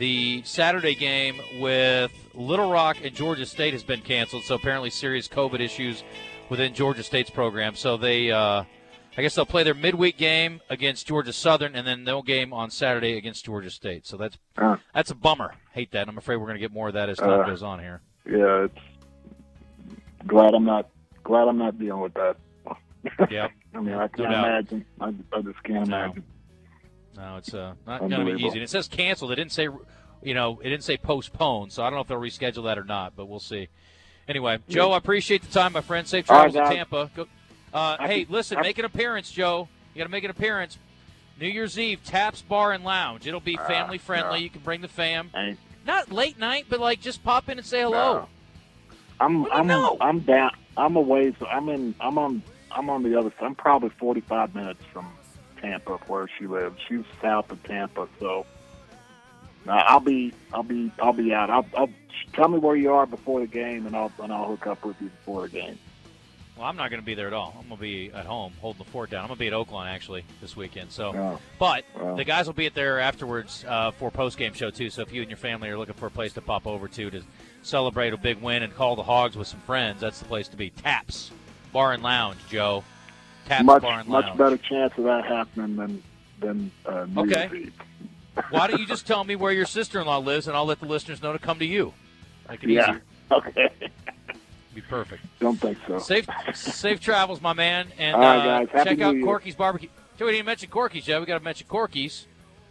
The 0.00 0.42
Saturday 0.44 0.96
game 0.96 1.40
with 1.60 2.10
Little 2.34 2.72
Rock 2.72 2.96
and 3.04 3.14
Georgia 3.14 3.46
State 3.46 3.74
has 3.74 3.84
been 3.84 4.00
canceled, 4.00 4.42
so 4.42 4.56
apparently 4.56 4.90
serious 4.90 5.28
COVID 5.28 5.60
issues 5.60 6.02
within 6.50 6.74
Georgia 6.74 7.04
State's 7.04 7.30
program. 7.30 7.76
So 7.76 7.96
they, 7.96 8.32
uh, 8.32 8.64
I 9.16 9.22
guess 9.22 9.36
they'll 9.36 9.46
play 9.46 9.62
their 9.62 9.74
midweek 9.74 10.16
game 10.16 10.60
against 10.70 11.06
Georgia 11.06 11.32
Southern, 11.32 11.76
and 11.76 11.86
then 11.86 12.02
no 12.02 12.20
game 12.20 12.52
on 12.52 12.70
Saturday 12.70 13.16
against 13.16 13.44
Georgia 13.44 13.70
State. 13.70 14.08
So 14.08 14.16
that's 14.16 14.38
Uh, 14.56 14.78
that's 14.92 15.12
a 15.12 15.14
bummer. 15.14 15.54
Hate 15.72 15.92
that. 15.92 16.08
I'm 16.08 16.18
afraid 16.18 16.38
we're 16.38 16.46
going 16.46 16.56
to 16.56 16.60
get 16.60 16.72
more 16.72 16.88
of 16.88 16.94
that 16.94 17.08
as 17.08 17.18
time 17.18 17.30
Uh, 17.42 17.46
goes 17.46 17.62
on 17.62 17.78
here. 17.78 18.00
yeah, 18.28 18.64
it's 18.64 18.74
glad 20.26 20.54
I'm 20.54 20.64
not 20.64 20.88
glad 21.22 21.46
I'm 21.46 21.58
not 21.58 21.78
dealing 21.78 22.02
with 22.02 22.14
that. 22.14 22.36
Yep. 23.30 23.50
I 23.74 23.80
mean, 23.80 23.94
I 23.94 24.08
can't 24.08 24.16
doubt. 24.30 24.44
imagine. 24.46 24.84
I, 25.00 25.06
I 25.32 25.40
just 25.42 25.62
can't 25.64 25.88
No. 25.88 25.96
imagine. 26.04 26.24
No, 27.16 27.36
it's 27.36 27.52
uh, 27.52 27.74
not 27.86 28.00
going 28.00 28.10
to 28.12 28.24
be 28.36 28.42
easy. 28.44 28.54
And 28.58 28.62
it 28.62 28.70
says 28.70 28.86
canceled. 28.88 29.32
It 29.32 29.36
didn't 29.36 29.52
say, 29.52 29.68
you 30.22 30.34
know, 30.34 30.60
it 30.62 30.68
didn't 30.68 30.84
say 30.84 30.96
postponed. 30.96 31.72
So 31.72 31.82
I 31.82 31.90
don't 31.90 31.96
know 31.96 32.00
if 32.02 32.06
they'll 32.06 32.20
reschedule 32.20 32.64
that 32.64 32.78
or 32.78 32.84
not, 32.84 33.16
but 33.16 33.26
we'll 33.26 33.40
see. 33.40 33.68
Anyway, 34.28 34.58
Joe, 34.68 34.92
I 34.92 34.98
appreciate 34.98 35.42
the 35.42 35.50
time, 35.52 35.72
my 35.72 35.80
friend. 35.80 36.06
Safe 36.06 36.30
All 36.30 36.36
right, 36.38 36.52
travels 36.52 36.70
to. 36.70 36.76
Tampa. 36.76 37.10
Go, 37.16 37.26
uh, 37.74 37.96
hey, 38.06 38.26
listen, 38.28 38.56
happy- 38.56 38.68
make 38.68 38.78
an 38.78 38.84
appearance, 38.84 39.30
Joe. 39.32 39.68
You 39.94 39.98
got 39.98 40.04
to 40.04 40.10
make 40.10 40.24
an 40.24 40.30
appearance. 40.30 40.78
New 41.40 41.48
Year's 41.48 41.78
Eve, 41.78 42.02
Taps 42.04 42.42
Bar 42.42 42.72
and 42.72 42.84
Lounge. 42.84 43.26
It'll 43.26 43.40
be 43.40 43.56
Ah, 43.58 43.66
family 43.66 43.98
friendly. 43.98 44.38
no. 44.38 44.44
You 44.44 44.50
can 44.50 44.60
bring 44.60 44.80
the 44.80 44.88
fam. 44.88 45.30
Not 45.86 46.12
late 46.12 46.38
night, 46.38 46.66
but 46.68 46.78
like 46.80 47.00
just 47.00 47.24
pop 47.24 47.48
in 47.48 47.58
and 47.58 47.66
say 47.66 47.80
hello. 47.82 48.14
No. 48.20 48.28
I'm 49.20 49.40
What 49.42 49.50
do 49.50 49.54
you 49.54 49.60
I'm 49.60 49.66
know? 49.66 49.96
I'm 50.00 50.18
down. 50.20 50.50
I'm 50.76 50.94
away. 50.96 51.34
So 51.40 51.46
I'm 51.46 51.68
in. 51.68 51.94
I'm 52.00 52.18
on. 52.18 52.42
I'm 52.70 52.90
on 52.90 53.02
the 53.02 53.18
other 53.18 53.30
side. 53.30 53.46
I'm 53.46 53.54
probably 53.54 53.90
45 53.90 54.54
minutes 54.54 54.82
from 54.92 55.06
Tampa, 55.60 55.96
where 56.06 56.28
she 56.38 56.46
lives. 56.46 56.76
She's 56.88 57.04
south 57.20 57.50
of 57.50 57.62
Tampa, 57.64 58.08
so 58.20 58.46
I'll 59.66 60.00
be. 60.00 60.32
I'll 60.52 60.62
be. 60.62 60.90
I'll 61.00 61.12
be 61.12 61.32
out. 61.34 61.50
I'll, 61.50 61.66
I'll 61.76 61.90
tell 62.32 62.48
me 62.48 62.58
where 62.58 62.76
you 62.76 62.92
are 62.92 63.06
before 63.06 63.40
the 63.40 63.46
game, 63.46 63.86
and 63.86 63.94
I'll 63.96 64.12
and 64.22 64.32
I'll 64.32 64.46
hook 64.46 64.66
up 64.66 64.84
with 64.84 64.96
you 65.00 65.08
before 65.08 65.42
the 65.42 65.48
game. 65.48 65.78
Well, 66.56 66.66
I'm 66.66 66.76
not 66.76 66.90
going 66.90 67.00
to 67.00 67.06
be 67.06 67.14
there 67.14 67.28
at 67.28 67.32
all. 67.32 67.54
I'm 67.56 67.68
going 67.68 67.76
to 67.76 67.80
be 67.80 68.10
at 68.12 68.26
home 68.26 68.52
holding 68.60 68.78
the 68.84 68.90
fort 68.90 69.10
down. 69.10 69.20
I'm 69.22 69.28
going 69.28 69.36
to 69.36 69.40
be 69.40 69.46
at 69.46 69.52
Oakland 69.52 69.88
actually 69.90 70.24
this 70.40 70.56
weekend. 70.56 70.90
So, 70.90 71.14
Oh, 71.14 71.38
but 71.60 71.84
well. 71.96 72.16
the 72.16 72.24
guys 72.24 72.46
will 72.46 72.52
be 72.52 72.66
at 72.66 72.74
there 72.74 72.98
afterwards 72.98 73.64
uh, 73.68 73.92
for 73.92 74.10
post 74.10 74.38
game 74.38 74.54
show 74.54 74.70
too. 74.70 74.90
So 74.90 75.02
if 75.02 75.12
you 75.12 75.20
and 75.22 75.30
your 75.30 75.36
family 75.36 75.68
are 75.68 75.78
looking 75.78 75.94
for 75.94 76.06
a 76.06 76.10
place 76.10 76.32
to 76.32 76.40
pop 76.40 76.66
over 76.66 76.88
to 76.88 77.10
to 77.10 77.22
celebrate 77.62 78.12
a 78.12 78.16
big 78.16 78.40
win 78.42 78.64
and 78.64 78.74
call 78.74 78.96
the 78.96 79.04
Hogs 79.04 79.36
with 79.36 79.46
some 79.46 79.60
friends, 79.60 80.00
that's 80.00 80.18
the 80.18 80.24
place 80.24 80.48
to 80.48 80.56
be. 80.56 80.70
Taps 80.70 81.30
Bar 81.72 81.92
and 81.94 82.02
Lounge, 82.02 82.38
Joe. 82.50 82.84
Much 83.62 83.82
Bar 83.82 84.00
and 84.00 84.08
much 84.08 84.36
better 84.36 84.58
chance 84.58 84.92
of 84.98 85.04
that 85.04 85.24
happening 85.24 85.76
than 85.76 86.02
than 86.40 86.70
uh, 86.86 87.06
New 87.06 87.22
Okay. 87.22 87.48
Year's 87.52 87.52
Eve. 87.66 87.72
Why 88.50 88.66
don't 88.68 88.78
you 88.80 88.86
just 88.86 89.06
tell 89.06 89.24
me 89.24 89.34
where 89.36 89.52
your 89.52 89.66
sister-in-law 89.66 90.18
lives, 90.18 90.46
and 90.46 90.56
I'll 90.56 90.66
let 90.66 90.78
the 90.80 90.86
listeners 90.86 91.22
know 91.22 91.32
to 91.32 91.38
come 91.38 91.58
to 91.58 91.64
you. 91.66 91.92
Make 92.48 92.62
it 92.62 92.70
Yeah. 92.70 92.82
easier. 92.82 93.02
Okay. 93.32 93.68
Be 94.74 94.80
perfect. 94.82 95.24
Don't 95.40 95.56
think 95.60 95.76
so. 95.88 95.98
Safe, 95.98 96.26
safe 96.54 97.00
travels, 97.00 97.40
my 97.40 97.52
man, 97.52 97.88
and 97.98 98.16
right, 98.16 98.68
uh. 98.72 98.84
Check 98.84 98.98
New 98.98 99.04
out 99.04 99.14
Year. 99.16 99.24
Corky's 99.24 99.56
Barbecue. 99.56 99.88
Joe, 100.18 100.26
we 100.26 100.32
didn't 100.32 100.46
mention 100.46 100.68
Corky's 100.70 101.08
yet. 101.08 101.18
We 101.20 101.26
got 101.26 101.38
to 101.38 101.44
mention 101.44 101.66
Corky's. 101.66 102.26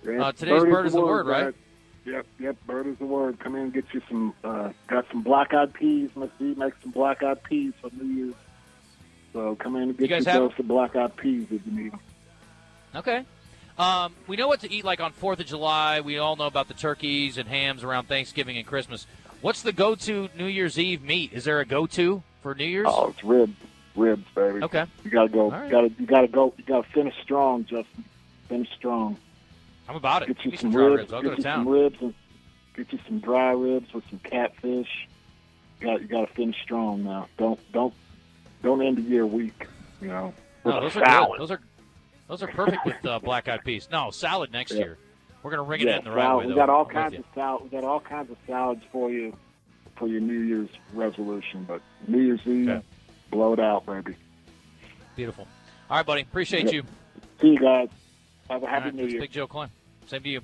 Uh, 0.08 0.32
today's 0.32 0.64
bird 0.64 0.86
is 0.86 0.94
the 0.94 1.02
word, 1.02 1.26
right? 1.26 1.46
guys. 1.46 1.54
Yep, 2.06 2.26
yep. 2.40 2.56
Bird 2.66 2.88
is 2.88 2.98
the 3.00 3.06
word. 3.06 3.38
Come 3.40 3.56
in 3.56 3.64
and 3.64 3.74
get 3.74 3.86
you 3.94 4.02
some. 4.08 4.34
Uh, 4.44 4.70
got 4.88 5.06
some 5.12 5.22
black 5.22 5.54
eyed 5.54 5.74
peas. 5.74 6.10
Miss 6.16 6.30
D 6.40 6.54
makes 6.56 6.78
some 6.82 6.92
black 6.92 7.22
eyed 7.24 7.44
peas 7.44 7.74
for 7.82 7.90
New 7.94 8.06
Year's. 8.26 8.36
So 9.34 9.56
come 9.56 9.76
in 9.76 9.84
and 9.84 10.00
You 10.00 10.08
get 10.08 10.24
guys 10.24 10.34
your 10.34 10.50
have- 10.50 10.60
of 10.60 10.68
black 10.68 10.96
eyed 10.96 11.16
peas 11.16 11.48
if 11.52 11.62
you 11.66 11.72
need 11.72 11.92
them. 11.92 12.00
Okay. 12.96 13.26
Um, 13.78 14.16
we 14.26 14.38
know 14.38 14.48
what 14.48 14.62
to 14.62 14.72
eat 14.72 14.84
like 14.84 15.00
on 15.02 15.12
Fourth 15.12 15.40
of 15.40 15.46
July. 15.46 16.02
We 16.02 16.18
all 16.18 16.36
know 16.36 16.48
about 16.48 16.68
the 16.68 16.74
turkeys 16.74 17.38
and 17.38 17.48
hams 17.48 17.84
around 17.84 18.08
Thanksgiving 18.08 18.58
and 18.58 18.66
Christmas. 18.66 19.06
What's 19.42 19.62
the 19.62 19.72
go-to 19.72 20.30
New 20.36 20.48
Year's 20.48 20.80
Eve 20.80 21.04
meat? 21.04 21.32
Is 21.34 21.44
there 21.44 21.60
a 21.60 21.66
go-to 21.66 22.24
for 22.42 22.56
New 22.56 22.66
Year's? 22.66 22.88
Oh, 22.90 23.10
it's 23.10 23.24
ribs, 23.24 23.54
ribs, 23.96 24.26
baby. 24.34 24.64
Okay. 24.64 24.86
You 25.04 25.12
gotta 25.12 25.30
go. 25.30 25.52
Right. 25.52 25.66
You 25.66 25.70
gotta. 25.72 25.92
You 26.00 26.06
gotta 26.08 26.28
go. 26.28 26.54
You 26.58 26.64
gotta 26.64 26.88
finish 26.90 27.14
strong, 27.22 27.66
Justin. 27.66 28.04
Finish 28.50 28.70
strong. 28.76 29.18
I'm 29.88 29.96
about 29.96 30.24
it. 30.24 30.30
Get 30.30 30.44
you 30.46 30.52
some 30.58 30.72
some 30.72 30.76
ribs. 30.76 31.02
ribs. 31.02 31.14
I'll 31.14 31.22
get 31.22 31.28
go 31.30 31.36
to 31.36 31.38
you 31.38 31.44
town. 31.44 31.66
some 31.66 31.72
ribs 31.72 31.98
and 32.02 32.14
get 32.76 32.92
you 32.92 33.00
some 33.06 33.20
dry 33.20 33.52
ribs 33.52 33.94
with 33.94 34.10
some 34.10 34.20
catfish. 34.20 35.08
You 35.80 35.86
got. 35.88 36.02
You 36.02 36.08
gotta 36.08 36.34
finish 36.34 36.60
strong 36.64 37.04
now. 37.04 37.28
Don't. 37.38 37.60
Don't. 37.74 37.94
Don't 38.64 38.82
end 38.82 38.98
the 38.98 39.02
year 39.02 39.26
weak. 39.26 39.68
You 40.02 40.08
know. 40.08 40.34
No, 40.66 40.82
those 40.82 40.96
are 40.98 41.04
good. 41.06 41.40
Those 41.40 41.52
are 41.52 41.60
those 42.28 42.44
are 42.44 42.48
perfect 42.48 42.86
with 42.86 43.06
uh, 43.06 43.20
black-eyed 43.20 43.64
peas. 43.64 43.88
No, 43.92 44.12
salad 44.12 44.52
next 44.52 44.72
Yeah. 44.74 44.80
year. 44.80 44.98
We're 45.44 45.52
gonna 45.52 45.64
ring 45.64 45.82
it 45.82 45.88
yeah, 45.88 46.00
in 46.00 46.04
the 46.04 46.12
right 46.12 46.24
salad. 46.24 46.38
way. 46.40 46.48
We 46.48 46.52
though. 46.54 46.58
got 46.60 46.70
all 46.70 46.86
I'm 46.86 46.92
kinds 46.94 47.16
of 47.16 47.24
salad. 47.34 47.64
We 47.64 47.70
got 47.70 47.84
all 47.84 48.00
kinds 48.00 48.30
of 48.32 48.38
salads 48.46 48.82
for 48.92 49.10
you 49.12 49.34
for 49.96 50.08
your 50.08 50.20
New 50.22 50.40
Year's 50.42 50.70
resolution. 50.94 51.64
But 51.68 51.82
New 52.08 52.20
Year's 52.20 52.42
Eve, 52.46 52.68
Okay. 52.70 52.86
blow 53.32 53.54
it 53.54 53.60
out, 53.60 53.86
baby. 53.86 54.16
Beautiful. 55.16 55.48
All 55.90 55.98
right, 55.98 56.06
buddy. 56.06 56.22
Appreciate 56.24 56.66
Yeah. 56.66 56.72
you. 56.72 56.84
See 57.42 57.48
you 57.50 57.60
guys. 57.60 57.90
Have 58.50 58.64
a 58.64 58.68
happy 58.68 58.86
right, 58.86 58.96
New 58.96 59.08
Year. 59.08 59.22
Big 59.22 59.32
Joe 59.32 59.48
Kleine. 59.48 59.70
Same 60.08 60.24
to 60.24 60.30
you. 60.30 60.42